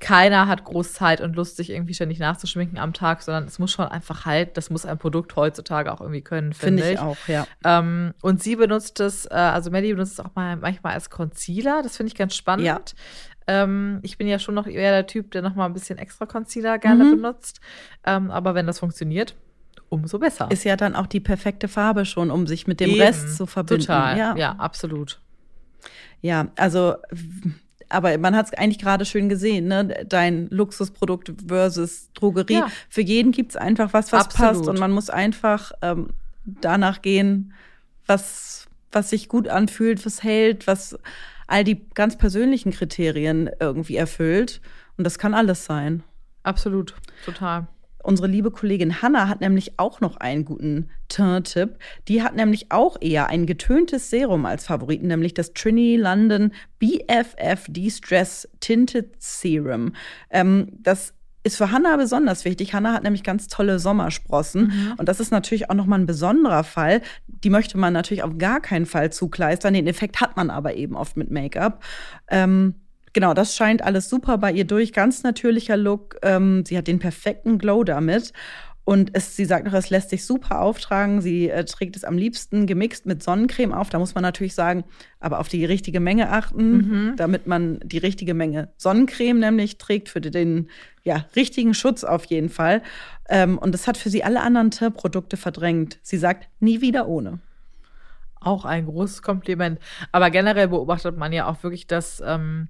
keiner 0.00 0.46
hat 0.46 0.64
groß 0.64 0.92
Zeit 0.92 1.20
und 1.20 1.36
Lust, 1.36 1.56
sich 1.56 1.70
irgendwie 1.70 1.94
ständig 1.94 2.18
nachzuschminken 2.18 2.78
am 2.78 2.92
Tag, 2.92 3.22
sondern 3.22 3.44
es 3.44 3.58
muss 3.58 3.70
schon 3.70 3.86
einfach 3.86 4.26
halt, 4.26 4.56
das 4.56 4.70
muss 4.70 4.86
ein 4.86 4.98
Produkt 4.98 5.36
heutzutage 5.36 5.92
auch 5.92 6.00
irgendwie 6.00 6.22
können, 6.22 6.52
finde 6.52 6.82
find 6.82 6.94
ich. 6.94 7.00
auch, 7.00 7.16
ja. 7.26 7.46
Ähm, 7.64 8.14
und 8.22 8.42
sie 8.42 8.56
benutzt 8.56 9.00
es, 9.00 9.26
äh, 9.26 9.34
also 9.34 9.70
Maddie 9.70 9.92
benutzt 9.92 10.12
es 10.12 10.20
auch 10.20 10.34
mal 10.34 10.56
manchmal 10.56 10.94
als 10.94 11.10
Concealer, 11.10 11.82
das 11.82 11.96
finde 11.96 12.08
ich 12.08 12.16
ganz 12.16 12.34
spannend. 12.34 12.66
Ja. 12.66 12.80
Ähm, 13.46 14.00
ich 14.02 14.18
bin 14.18 14.28
ja 14.28 14.38
schon 14.38 14.54
noch 14.54 14.66
eher 14.66 14.92
der 14.92 15.06
Typ, 15.06 15.30
der 15.30 15.42
noch 15.42 15.54
mal 15.54 15.66
ein 15.66 15.72
bisschen 15.72 15.98
extra 15.98 16.26
Concealer 16.26 16.78
gerne 16.78 17.04
mhm. 17.04 17.10
benutzt. 17.22 17.60
Ähm, 18.04 18.30
aber 18.30 18.54
wenn 18.54 18.66
das 18.66 18.78
funktioniert, 18.78 19.34
umso 19.88 20.18
besser. 20.18 20.50
Ist 20.50 20.64
ja 20.64 20.76
dann 20.76 20.94
auch 20.94 21.06
die 21.06 21.20
perfekte 21.20 21.66
Farbe 21.66 22.04
schon, 22.04 22.30
um 22.30 22.46
sich 22.46 22.66
mit 22.66 22.80
dem 22.80 22.90
Eben. 22.90 23.00
Rest 23.00 23.36
zu 23.36 23.46
verbinden. 23.46 23.86
Total, 23.86 24.18
ja, 24.18 24.36
ja 24.36 24.52
absolut. 24.52 25.20
Ja, 26.20 26.48
also 26.56 26.96
aber 27.88 28.16
man 28.18 28.36
hat 28.36 28.46
es 28.46 28.54
eigentlich 28.54 28.78
gerade 28.78 29.04
schön 29.04 29.28
gesehen, 29.28 29.68
ne? 29.68 30.04
Dein 30.08 30.48
Luxusprodukt 30.50 31.32
versus 31.46 32.10
Drogerie. 32.14 32.54
Ja. 32.54 32.70
Für 32.88 33.00
jeden 33.00 33.32
gibt 33.32 33.52
es 33.52 33.56
einfach 33.56 33.92
was, 33.92 34.12
was 34.12 34.26
Absolut. 34.26 34.52
passt. 34.52 34.68
Und 34.68 34.78
man 34.78 34.90
muss 34.90 35.10
einfach 35.10 35.72
ähm, 35.82 36.10
danach 36.44 37.02
gehen, 37.02 37.52
was, 38.06 38.66
was 38.92 39.10
sich 39.10 39.28
gut 39.28 39.48
anfühlt, 39.48 40.04
was 40.04 40.22
hält, 40.22 40.66
was 40.66 40.98
all 41.46 41.64
die 41.64 41.86
ganz 41.94 42.16
persönlichen 42.16 42.72
Kriterien 42.72 43.50
irgendwie 43.60 43.96
erfüllt. 43.96 44.60
Und 44.96 45.04
das 45.04 45.18
kann 45.18 45.34
alles 45.34 45.64
sein. 45.64 46.02
Absolut, 46.42 46.94
total. 47.24 47.68
Unsere 48.08 48.26
liebe 48.26 48.50
Kollegin 48.50 49.02
Hanna 49.02 49.28
hat 49.28 49.42
nämlich 49.42 49.78
auch 49.78 50.00
noch 50.00 50.16
einen 50.16 50.46
guten 50.46 50.88
Teint-Tipp. 51.08 51.76
Die 52.08 52.22
hat 52.22 52.34
nämlich 52.34 52.72
auch 52.72 52.96
eher 53.02 53.26
ein 53.26 53.44
getöntes 53.44 54.08
Serum 54.08 54.46
als 54.46 54.64
Favoriten, 54.64 55.08
nämlich 55.08 55.34
das 55.34 55.52
Trini 55.52 55.96
London 55.96 56.52
BFF 56.78 57.66
De-Stress 57.68 58.48
Tinted 58.60 59.14
Serum. 59.18 59.92
Ähm, 60.30 60.68
das 60.80 61.12
ist 61.42 61.58
für 61.58 61.70
Hanna 61.70 61.98
besonders 61.98 62.46
wichtig. 62.46 62.72
Hanna 62.72 62.94
hat 62.94 63.02
nämlich 63.02 63.24
ganz 63.24 63.46
tolle 63.46 63.78
Sommersprossen. 63.78 64.68
Mhm. 64.68 64.94
Und 64.96 65.06
das 65.06 65.20
ist 65.20 65.30
natürlich 65.30 65.68
auch 65.68 65.74
nochmal 65.74 65.98
ein 65.98 66.06
besonderer 66.06 66.64
Fall. 66.64 67.02
Die 67.26 67.50
möchte 67.50 67.76
man 67.76 67.92
natürlich 67.92 68.22
auf 68.22 68.38
gar 68.38 68.62
keinen 68.62 68.86
Fall 68.86 69.12
zukleistern. 69.12 69.74
Den 69.74 69.86
Effekt 69.86 70.22
hat 70.22 70.34
man 70.34 70.48
aber 70.48 70.76
eben 70.76 70.96
oft 70.96 71.18
mit 71.18 71.30
Make-up. 71.30 71.84
Ähm, 72.30 72.74
Genau, 73.12 73.34
das 73.34 73.56
scheint 73.56 73.82
alles 73.82 74.08
super 74.08 74.38
bei 74.38 74.52
ihr 74.52 74.64
durch. 74.64 74.92
Ganz 74.92 75.22
natürlicher 75.22 75.76
Look. 75.76 76.16
Ähm, 76.22 76.64
sie 76.66 76.76
hat 76.76 76.86
den 76.86 76.98
perfekten 76.98 77.58
Glow 77.58 77.84
damit. 77.84 78.32
Und 78.88 79.10
es, 79.12 79.36
sie 79.36 79.44
sagt 79.44 79.66
noch, 79.66 79.74
es 79.74 79.90
lässt 79.90 80.08
sich 80.08 80.24
super 80.24 80.62
auftragen. 80.62 81.20
Sie 81.20 81.50
äh, 81.50 81.62
trägt 81.66 81.94
es 81.94 82.04
am 82.04 82.16
liebsten 82.16 82.66
gemixt 82.66 83.04
mit 83.04 83.22
Sonnencreme 83.22 83.74
auf. 83.74 83.90
Da 83.90 83.98
muss 83.98 84.14
man 84.14 84.22
natürlich 84.22 84.54
sagen, 84.54 84.82
aber 85.20 85.40
auf 85.40 85.48
die 85.48 85.66
richtige 85.66 86.00
Menge 86.00 86.30
achten, 86.30 86.70
mhm. 86.70 87.16
damit 87.16 87.46
man 87.46 87.80
die 87.84 87.98
richtige 87.98 88.32
Menge 88.32 88.70
Sonnencreme 88.78 89.40
nämlich 89.40 89.76
trägt 89.76 90.08
für 90.08 90.22
den 90.22 90.70
ja, 91.04 91.26
richtigen 91.36 91.74
Schutz 91.74 92.02
auf 92.02 92.24
jeden 92.24 92.48
Fall. 92.48 92.82
Ähm, 93.28 93.58
und 93.58 93.72
das 93.72 93.86
hat 93.86 93.98
für 93.98 94.08
sie 94.08 94.24
alle 94.24 94.40
anderen 94.40 94.70
Tierprodukte 94.70 95.36
verdrängt. 95.36 95.98
Sie 96.00 96.16
sagt, 96.16 96.48
nie 96.58 96.80
wieder 96.80 97.08
ohne. 97.08 97.40
Auch 98.40 98.64
ein 98.64 98.86
großes 98.86 99.22
Kompliment. 99.22 99.78
Aber 100.12 100.30
generell 100.30 100.68
beobachtet 100.68 101.16
man 101.16 101.32
ja 101.32 101.48
auch 101.48 101.62
wirklich, 101.62 101.86
dass 101.86 102.22
ähm, 102.24 102.68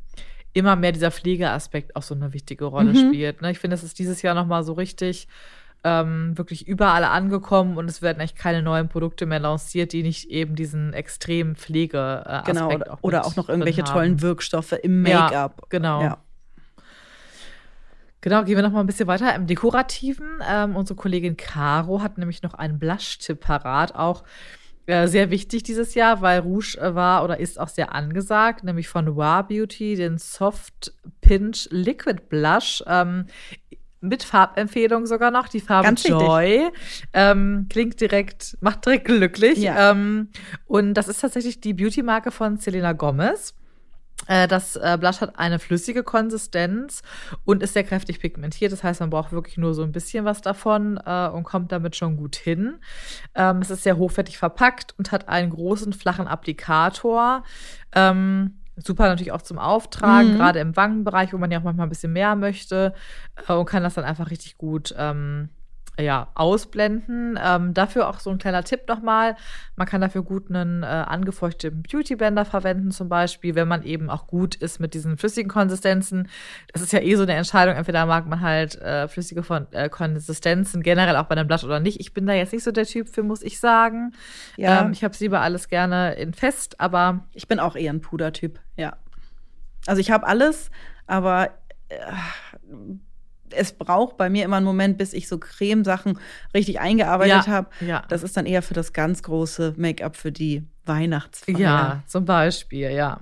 immer 0.53 0.77
mehr 0.77 0.93
dieser 0.93 1.11
Pflegeaspekt 1.11 1.95
auch 1.97 2.03
so 2.03 2.15
eine 2.15 2.33
wichtige 2.33 2.65
Rolle 2.65 2.93
mhm. 2.93 3.09
spielt. 3.09 3.43
Ne? 3.43 3.51
Ich 3.51 3.59
finde, 3.59 3.75
es 3.75 3.83
ist 3.83 3.99
dieses 3.99 4.23
Jahr 4.23 4.35
nochmal 4.35 4.65
so 4.65 4.73
richtig 4.73 5.29
ähm, 5.85 6.37
wirklich 6.37 6.67
überall 6.67 7.05
angekommen 7.05 7.77
und 7.77 7.89
es 7.89 8.03
werden 8.03 8.21
echt 8.21 8.37
keine 8.37 8.63
neuen 8.63 8.89
Produkte 8.89 9.27
mehr 9.27 9.39
lanciert, 9.39 9.93
die 9.93 10.03
nicht 10.03 10.29
eben 10.29 10.57
diesen 10.57 10.93
extremen 10.93 11.55
Pflegeaspekt 11.55 12.49
äh, 12.49 12.53
genau, 12.53 12.73
oder, 12.73 12.93
auch, 12.93 12.99
oder 13.03 13.27
auch 13.27 13.37
noch 13.37 13.49
irgendwelche 13.49 13.85
tollen 13.85 14.21
Wirkstoffe 14.21 14.73
im 14.73 15.03
Make-up. 15.03 15.33
Ja, 15.33 15.67
genau. 15.69 16.03
Ja. 16.03 16.19
Genau, 18.21 18.43
gehen 18.43 18.57
wir 18.57 18.65
noch 18.65 18.73
mal 18.73 18.81
ein 18.81 18.87
bisschen 18.87 19.07
weiter 19.07 19.33
im 19.37 19.47
Dekorativen. 19.47 20.43
Ähm, 20.49 20.75
unsere 20.75 20.97
Kollegin 20.97 21.37
Caro 21.37 22.03
hat 22.03 22.19
nämlich 22.19 22.43
noch 22.43 22.55
einen 22.55 22.81
Blush-Tipp 22.81 23.39
parat, 23.39 23.95
auch 23.95 24.25
äh, 24.89 25.07
sehr 25.07 25.31
wichtig 25.31 25.65
dieses 25.65 25.95
Jahr, 25.95 26.23
weil 26.23 26.41
Rouge 26.41 26.79
äh, 26.79 26.95
war 26.95 27.23
oder 27.23 27.39
ist 27.39 27.61
auch 27.61 27.69
sehr 27.69 27.95
angesagt, 27.95 28.65
nämlich 28.65 28.89
von 28.89 29.05
Noir 29.05 29.45
Beauty, 29.47 29.97
den 29.97 30.17
Soft 30.17 30.95
Pinch 31.21 31.69
Liquid 31.71 32.23
Blush. 32.31 32.83
Ähm, 32.87 33.27
mit 34.01 34.23
Farbempfehlung 34.23 35.07
sogar 35.07 35.31
noch, 35.31 35.49
die 35.49 35.61
Farbe 35.61 35.89
Ganz 35.89 36.07
Joy. 36.07 36.71
Ähm, 37.13 37.67
klingt 37.69 38.01
direkt, 38.01 38.57
macht 38.61 38.87
direkt 38.87 39.05
glücklich. 39.07 39.59
Ja. 39.59 39.91
Ähm, 39.91 40.29
und 40.67 40.95
das 40.95 41.09
ist 41.09 41.21
tatsächlich 41.21 41.61
die 41.61 41.75
Beauty-Marke 41.75 42.31
von 42.31 42.57
Selena 42.57 42.93
Gomez. 42.93 43.55
Äh, 44.27 44.49
das 44.49 44.77
äh, 44.77 44.97
Blush 44.99 45.21
hat 45.21 45.39
eine 45.39 45.59
flüssige 45.59 46.03
Konsistenz 46.03 47.03
und 47.45 47.63
ist 47.63 47.75
sehr 47.75 47.85
kräftig 47.85 48.21
pigmentiert. 48.21 48.73
Das 48.73 48.83
heißt, 48.83 49.01
man 49.01 49.11
braucht 49.11 49.33
wirklich 49.33 49.57
nur 49.57 49.75
so 49.75 49.83
ein 49.83 49.93
bisschen 49.93 50.25
was 50.25 50.43
davon 50.43 51.01
äh, 51.05 51.29
und 51.29 51.45
kommt 51.45 51.73
damit 51.73 51.97
schon 51.97 52.17
gut 52.17 52.37
hin. 52.37 52.79
Ähm, 53.35 53.59
es 53.59 53.71
ist 53.71 53.83
sehr 53.83 53.97
hochwertig 53.97 54.39
verpackt 54.39 54.95
und 54.99 55.13
hat 55.13 55.29
einen 55.29 55.51
großen, 55.51 55.93
flachen 55.93 56.27
Applikator. 56.27 57.45
Ähm, 57.93 58.59
super 58.77 59.09
natürlich 59.09 59.33
auch 59.33 59.43
zum 59.43 59.59
Auftragen, 59.59 60.35
mhm. 60.35 60.37
gerade 60.37 60.61
im 60.61 60.77
Wangenbereich, 60.77 61.33
wo 61.33 61.39
man 61.39 61.51
ja 61.51 61.59
auch 61.59 61.65
manchmal 61.65 61.87
ein 61.87 61.91
bisschen 61.91 62.13
mehr 62.13 62.37
möchte 62.37 62.95
und 63.49 63.67
kann 63.67 63.83
das 63.83 63.95
dann 63.95 64.05
einfach 64.05 64.31
richtig 64.31 64.57
gut 64.57 64.95
ähm, 64.97 65.49
ja, 65.99 66.29
ausblenden. 66.35 67.39
Ähm, 67.43 67.75
dafür 67.75 68.09
auch 68.09 68.21
so 68.21 68.31
ein 68.31 68.39
kleiner 68.39 68.63
Tipp 68.63 68.83
nochmal. 68.89 69.37
Man 69.77 69.87
kann 69.87 70.01
dafür 70.01 70.23
gut 70.23 70.49
einen 70.49 70.83
äh, 70.83 70.87
angefeuchteten 70.87 71.83
Beauty-Blender 71.83 72.45
verwenden, 72.45 72.91
zum 72.91 73.09
Beispiel, 73.09 73.55
wenn 73.55 73.69
man 73.69 73.83
eben 73.83 74.09
auch 74.09 74.27
gut 74.27 74.55
ist 74.55 74.79
mit 74.79 74.95
diesen 74.95 75.19
flüssigen 75.19 75.51
Konsistenzen. 75.51 76.29
Das 76.73 76.83
ist 76.83 76.93
ja 76.93 77.01
eh 77.01 77.15
so 77.17 77.25
eine 77.25 77.35
Entscheidung. 77.35 77.75
Entweder 77.75 78.07
mag 78.07 78.27
man 78.27 78.41
halt 78.41 78.77
äh, 78.81 79.09
flüssige 79.09 79.43
Von 79.43 79.67
äh, 79.73 79.89
Konsistenzen, 79.89 80.83
generell 80.83 81.17
auch 81.17 81.27
bei 81.27 81.37
einem 81.37 81.49
Blatt 81.49 81.65
oder 81.65 81.81
nicht. 81.81 82.01
Ich 82.01 82.15
bin 82.15 82.27
da 82.27 82.33
jetzt 82.33 82.53
nicht 82.53 82.65
so 82.65 82.71
der 82.71 82.87
Typ 82.87 83.09
für, 83.09 83.23
muss 83.23 83.43
ich 83.43 83.59
sagen. 83.59 84.13
Ja. 84.57 84.83
Ähm, 84.83 84.93
ich 84.93 85.03
habe 85.03 85.15
lieber 85.19 85.41
alles 85.41 85.69
gerne 85.69 86.15
in 86.15 86.33
fest, 86.33 86.81
aber. 86.81 87.25
Ich 87.35 87.49
bin 87.49 87.59
auch 87.59 87.77
eher 87.77 87.93
ein 87.93 88.01
Pudertyp, 88.01 88.61
ja. 88.77 88.97
Also 89.87 90.01
ich 90.01 90.11
habe 90.11 90.27
alles, 90.27 90.71
aber 91.07 91.51
äh, 91.89 91.97
es 93.55 93.73
braucht 93.73 94.17
bei 94.17 94.31
mir 94.31 94.45
immer 94.45 94.57
einen 94.57 94.67
Moment, 94.67 94.99
bis 94.99 95.13
ich 95.13 95.29
so 95.29 95.39
Cremesachen 95.39 96.19
richtig 96.55 96.81
eingearbeitet 96.81 97.47
ja, 97.47 97.53
habe. 97.53 97.71
Ja. 97.81 98.05
Das 98.09 98.23
ist 98.23 98.37
dann 98.37 98.47
eher 98.47 98.63
für 98.63 98.75
das 98.75 98.93
ganz 98.93 99.23
große 99.23 99.75
Make-up 99.77 100.17
für 100.17 100.33
die 100.33 100.65
Weihnachtsfeier. 100.87 101.59
Ja, 101.59 102.03
zum 102.07 102.25
Beispiel, 102.25 102.91
ja. 102.91 103.21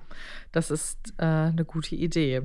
Das 0.53 0.71
ist 0.71 0.99
äh, 1.19 1.25
eine 1.25 1.65
gute 1.65 1.95
Idee. 1.95 2.43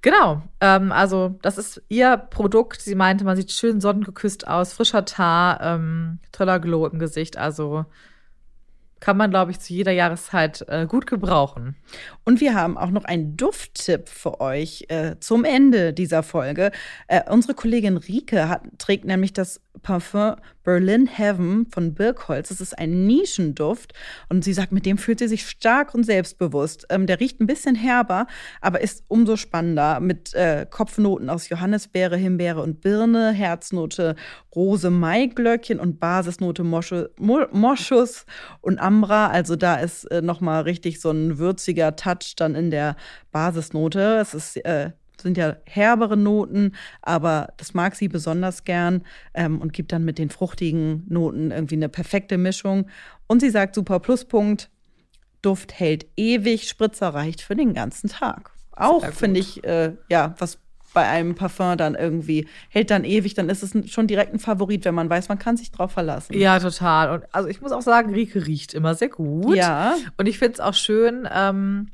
Genau, 0.00 0.42
ähm, 0.60 0.92
also 0.92 1.38
das 1.42 1.58
ist 1.58 1.82
ihr 1.88 2.16
Produkt. 2.16 2.80
Sie 2.80 2.94
meinte, 2.94 3.24
man 3.24 3.36
sieht 3.36 3.50
schön 3.52 3.80
sonnengeküsst 3.80 4.46
aus, 4.46 4.72
frischer 4.72 5.04
Tar, 5.04 5.60
ähm, 5.60 6.20
toller 6.30 6.60
Glow 6.60 6.86
im 6.86 6.98
Gesicht. 6.98 7.36
Also 7.36 7.84
kann 9.00 9.16
man, 9.16 9.30
glaube 9.30 9.50
ich, 9.50 9.60
zu 9.60 9.72
jeder 9.72 9.92
Jahreszeit 9.92 10.64
äh, 10.68 10.86
gut 10.86 11.06
gebrauchen. 11.06 11.76
Und 12.24 12.40
wir 12.40 12.54
haben 12.54 12.76
auch 12.76 12.90
noch 12.90 13.04
einen 13.04 13.36
Dufttipp 13.36 14.08
für 14.08 14.40
euch 14.40 14.86
äh, 14.88 15.16
zum 15.20 15.44
Ende 15.44 15.92
dieser 15.92 16.22
Folge. 16.22 16.70
Äh, 17.06 17.22
unsere 17.30 17.54
Kollegin 17.54 17.96
Rike 17.96 18.48
hat, 18.48 18.62
trägt 18.78 19.04
nämlich 19.04 19.32
das 19.32 19.60
Parfum 19.82 20.36
Berlin 20.64 21.06
Heaven 21.06 21.66
von 21.70 21.94
Birkholz. 21.94 22.50
Das 22.50 22.60
ist 22.60 22.78
ein 22.78 23.06
Nischenduft 23.06 23.94
und 24.28 24.44
sie 24.44 24.52
sagt, 24.52 24.70
mit 24.70 24.84
dem 24.84 24.98
fühlt 24.98 25.18
sie 25.18 25.28
sich 25.28 25.48
stark 25.48 25.94
und 25.94 26.04
selbstbewusst. 26.04 26.86
Ähm, 26.90 27.06
der 27.06 27.20
riecht 27.20 27.40
ein 27.40 27.46
bisschen 27.46 27.74
herber, 27.74 28.26
aber 28.60 28.82
ist 28.82 29.04
umso 29.08 29.36
spannender 29.36 30.00
mit 30.00 30.34
äh, 30.34 30.66
Kopfnoten 30.68 31.30
aus 31.30 31.48
Johannisbeere, 31.48 32.16
Himbeere 32.16 32.62
und 32.62 32.82
Birne, 32.82 33.30
Herznote 33.30 34.14
Rose, 34.54 34.90
Maiglöckchen 34.90 35.80
und 35.80 36.00
Basisnote 36.00 36.64
Mosche, 36.64 37.12
Moschus 37.18 38.26
und 38.60 38.78
Ambra. 38.88 39.28
Also 39.28 39.54
da 39.54 39.76
ist 39.76 40.04
äh, 40.04 40.22
noch 40.22 40.40
mal 40.40 40.62
richtig 40.62 41.00
so 41.00 41.10
ein 41.10 41.38
würziger 41.38 41.94
Touch 41.94 42.34
dann 42.36 42.54
in 42.54 42.70
der 42.70 42.96
Basisnote. 43.30 44.18
Es 44.20 44.32
ist 44.32 44.56
äh, 44.64 44.92
sind 45.20 45.36
ja 45.36 45.56
herbere 45.64 46.16
Noten, 46.16 46.76
aber 47.02 47.52
das 47.56 47.74
mag 47.74 47.96
sie 47.96 48.08
besonders 48.08 48.64
gern 48.64 49.02
ähm, 49.34 49.60
und 49.60 49.72
gibt 49.72 49.92
dann 49.92 50.04
mit 50.04 50.18
den 50.18 50.30
fruchtigen 50.30 51.04
Noten 51.08 51.50
irgendwie 51.50 51.74
eine 51.74 51.88
perfekte 51.88 52.38
Mischung. 52.38 52.86
Und 53.26 53.40
sie 53.40 53.50
sagt 53.50 53.74
super 53.74 54.00
Pluspunkt, 54.00 54.70
Duft 55.42 55.78
hält 55.78 56.06
ewig, 56.16 56.68
Spritzer 56.68 57.08
reicht 57.08 57.40
für 57.40 57.56
den 57.56 57.74
ganzen 57.74 58.08
Tag. 58.08 58.52
Auch 58.72 59.04
finde 59.06 59.40
ich, 59.40 59.64
äh, 59.64 59.94
ja, 60.08 60.34
was 60.38 60.58
bei 60.94 61.06
einem 61.06 61.34
Parfum 61.34 61.76
dann 61.76 61.94
irgendwie 61.94 62.46
hält 62.70 62.90
dann 62.90 63.04
ewig, 63.04 63.34
dann 63.34 63.48
ist 63.48 63.62
es 63.62 63.90
schon 63.90 64.06
direkt 64.06 64.32
ein 64.32 64.38
Favorit, 64.38 64.84
wenn 64.84 64.94
man 64.94 65.08
weiß, 65.10 65.28
man 65.28 65.38
kann 65.38 65.56
sich 65.56 65.70
drauf 65.70 65.92
verlassen. 65.92 66.34
Ja, 66.34 66.58
total. 66.58 67.10
Und 67.10 67.24
also 67.32 67.48
ich 67.48 67.60
muss 67.60 67.72
auch 67.72 67.82
sagen, 67.82 68.12
Rieke 68.12 68.46
riecht 68.46 68.74
immer 68.74 68.94
sehr 68.94 69.08
gut. 69.08 69.56
Ja. 69.56 69.96
Und 70.16 70.26
ich 70.26 70.38
finde 70.38 70.54
es 70.54 70.60
auch 70.60 70.74
schön, 70.74 71.28
ähm, 71.32 71.88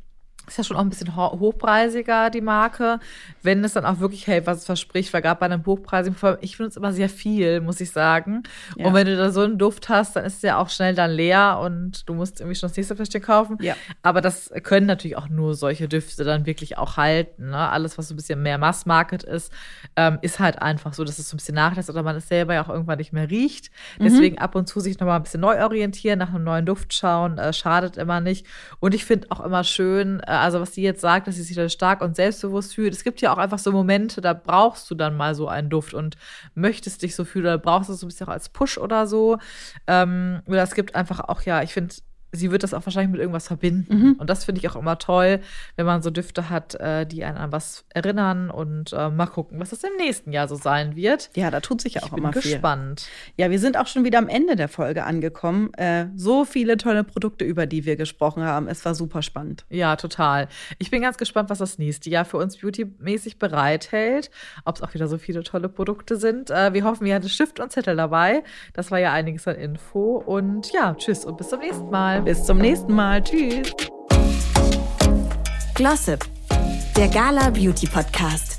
ist 0.46 0.58
ja 0.58 0.64
schon 0.64 0.76
auch 0.76 0.80
ein 0.80 0.90
bisschen 0.90 1.16
hochpreisiger, 1.16 2.30
die 2.30 2.40
Marke. 2.40 3.00
Wenn 3.42 3.64
es 3.64 3.72
dann 3.72 3.84
auch 3.84 4.00
wirklich 4.00 4.26
hält, 4.26 4.46
was 4.46 4.58
es 4.58 4.66
verspricht, 4.66 5.12
weil 5.12 5.22
gerade 5.22 5.40
bei 5.40 5.46
einem 5.46 5.64
hochpreisigen 5.64 6.16
ich 6.40 6.56
finde 6.56 6.70
es 6.70 6.76
immer 6.76 6.92
sehr 6.92 7.08
viel, 7.08 7.60
muss 7.60 7.80
ich 7.80 7.90
sagen. 7.90 8.42
Ja. 8.76 8.86
Und 8.86 8.94
wenn 8.94 9.06
du 9.06 9.16
da 9.16 9.30
so 9.30 9.40
einen 9.40 9.58
Duft 9.58 9.88
hast, 9.88 10.16
dann 10.16 10.24
ist 10.24 10.36
es 10.36 10.42
ja 10.42 10.58
auch 10.58 10.68
schnell 10.68 10.94
dann 10.94 11.10
leer 11.10 11.58
und 11.62 12.08
du 12.08 12.14
musst 12.14 12.40
irgendwie 12.40 12.56
schon 12.56 12.68
das 12.68 12.76
nächste 12.76 12.96
Fläschchen 12.96 13.22
kaufen. 13.22 13.56
Ja. 13.60 13.74
Aber 14.02 14.20
das 14.20 14.50
können 14.62 14.86
natürlich 14.86 15.16
auch 15.16 15.28
nur 15.28 15.54
solche 15.54 15.88
Düfte 15.88 16.24
dann 16.24 16.46
wirklich 16.46 16.78
auch 16.78 16.96
halten. 16.96 17.50
Ne? 17.50 17.56
Alles, 17.56 17.96
was 17.98 18.08
so 18.08 18.14
ein 18.14 18.16
bisschen 18.16 18.42
mehr 18.42 18.58
Mass-Market 18.58 19.22
ist, 19.22 19.52
ähm, 19.96 20.18
ist 20.22 20.40
halt 20.40 20.60
einfach 20.60 20.92
so, 20.92 21.04
dass 21.04 21.18
es 21.18 21.28
so 21.28 21.34
ein 21.34 21.38
bisschen 21.38 21.54
nachlässt 21.54 21.90
oder 21.90 22.02
man 22.02 22.16
es 22.16 22.28
selber 22.28 22.54
ja 22.54 22.64
auch 22.64 22.68
irgendwann 22.68 22.98
nicht 22.98 23.12
mehr 23.12 23.30
riecht. 23.30 23.70
Mhm. 23.98 24.04
Deswegen 24.04 24.38
ab 24.38 24.54
und 24.54 24.68
zu 24.68 24.80
sich 24.80 24.98
nochmal 24.98 25.16
ein 25.16 25.22
bisschen 25.22 25.40
neu 25.40 25.62
orientieren, 25.62 26.18
nach 26.18 26.28
einem 26.28 26.44
neuen 26.44 26.66
Duft 26.66 26.92
schauen, 26.92 27.38
äh, 27.38 27.52
schadet 27.52 27.96
immer 27.96 28.20
nicht. 28.20 28.46
Und 28.80 28.94
ich 28.94 29.04
finde 29.04 29.30
auch 29.30 29.40
immer 29.40 29.64
schön, 29.64 30.20
äh, 30.20 30.33
also 30.40 30.60
was 30.60 30.74
sie 30.74 30.82
jetzt 30.82 31.00
sagt, 31.00 31.26
dass 31.26 31.36
sie 31.36 31.42
sich 31.42 31.56
da 31.56 31.68
stark 31.68 32.00
und 32.00 32.16
selbstbewusst 32.16 32.74
fühlt. 32.74 32.94
Es 32.94 33.04
gibt 33.04 33.20
ja 33.20 33.32
auch 33.32 33.38
einfach 33.38 33.58
so 33.58 33.72
Momente, 33.72 34.20
da 34.20 34.34
brauchst 34.34 34.90
du 34.90 34.94
dann 34.94 35.16
mal 35.16 35.34
so 35.34 35.48
einen 35.48 35.70
Duft 35.70 35.94
und 35.94 36.16
möchtest 36.54 37.02
dich 37.02 37.14
so 37.14 37.24
fühlen 37.24 37.46
oder 37.46 37.58
brauchst 37.58 37.88
du 37.88 37.94
so 37.94 38.06
ein 38.06 38.08
bisschen 38.08 38.28
auch 38.28 38.32
als 38.32 38.48
Push 38.48 38.78
oder 38.78 39.06
so. 39.06 39.38
Ähm, 39.86 40.42
oder 40.46 40.62
es 40.62 40.74
gibt 40.74 40.94
einfach 40.94 41.20
auch, 41.20 41.42
ja, 41.42 41.62
ich 41.62 41.72
finde, 41.72 41.94
sie 42.34 42.50
wird 42.50 42.62
das 42.62 42.74
auch 42.74 42.84
wahrscheinlich 42.84 43.12
mit 43.12 43.20
irgendwas 43.20 43.46
verbinden. 43.46 43.96
Mhm. 43.96 44.12
Und 44.18 44.28
das 44.28 44.44
finde 44.44 44.60
ich 44.60 44.68
auch 44.68 44.76
immer 44.76 44.98
toll, 44.98 45.40
wenn 45.76 45.86
man 45.86 46.02
so 46.02 46.10
Düfte 46.10 46.50
hat, 46.50 46.74
äh, 46.74 47.06
die 47.06 47.24
einen 47.24 47.38
an 47.38 47.52
was 47.52 47.84
erinnern 47.90 48.50
und 48.50 48.92
äh, 48.92 49.08
mal 49.08 49.26
gucken, 49.26 49.60
was 49.60 49.70
das 49.70 49.84
im 49.84 49.96
nächsten 49.96 50.32
Jahr 50.32 50.48
so 50.48 50.56
sein 50.56 50.96
wird. 50.96 51.30
Ja, 51.34 51.50
da 51.50 51.60
tut 51.60 51.80
sich 51.80 51.94
ja 51.94 52.02
auch 52.02 52.12
ich 52.12 52.18
immer 52.18 52.30
bin 52.30 52.40
gespannt. 52.40 53.02
Viel. 53.02 53.44
Ja, 53.44 53.50
wir 53.50 53.58
sind 53.58 53.76
auch 53.76 53.86
schon 53.86 54.04
wieder 54.04 54.18
am 54.18 54.28
Ende 54.28 54.56
der 54.56 54.68
Folge 54.68 55.04
angekommen. 55.04 55.72
Äh, 55.74 56.06
so 56.16 56.44
viele 56.44 56.76
tolle 56.76 57.04
Produkte, 57.04 57.44
über 57.44 57.66
die 57.66 57.84
wir 57.84 57.96
gesprochen 57.96 58.42
haben. 58.42 58.68
Es 58.68 58.84
war 58.84 58.94
super 58.94 59.22
spannend. 59.22 59.64
Ja, 59.70 59.96
total. 59.96 60.48
Ich 60.78 60.90
bin 60.90 61.02
ganz 61.02 61.16
gespannt, 61.16 61.50
was 61.50 61.58
das 61.58 61.78
nächste 61.78 62.10
Jahr 62.10 62.24
für 62.24 62.36
uns 62.36 62.56
beautymäßig 62.58 63.38
bereithält. 63.38 64.30
Ob 64.64 64.76
es 64.76 64.82
auch 64.82 64.94
wieder 64.94 65.08
so 65.08 65.18
viele 65.18 65.42
tolle 65.42 65.68
Produkte 65.68 66.16
sind. 66.16 66.50
Äh, 66.50 66.72
wir 66.72 66.84
hoffen, 66.84 67.06
ihr 67.06 67.14
hattet 67.14 67.30
Stift 67.30 67.60
und 67.60 67.70
Zettel 67.70 67.96
dabei. 67.96 68.42
Das 68.72 68.90
war 68.90 68.98
ja 68.98 69.12
einiges 69.12 69.46
an 69.46 69.56
Info. 69.56 70.16
Und 70.24 70.72
ja, 70.72 70.94
tschüss 70.94 71.24
und 71.24 71.36
bis 71.36 71.48
zum 71.48 71.60
nächsten 71.60 71.90
Mal. 71.90 72.23
Bis 72.24 72.42
zum 72.42 72.58
nächsten 72.58 72.94
Mal. 72.94 73.22
Tschüss. 73.22 73.72
Glossip, 75.74 76.24
der 76.96 77.08
Gala 77.08 77.50
Beauty 77.50 77.86
Podcast. 77.86 78.58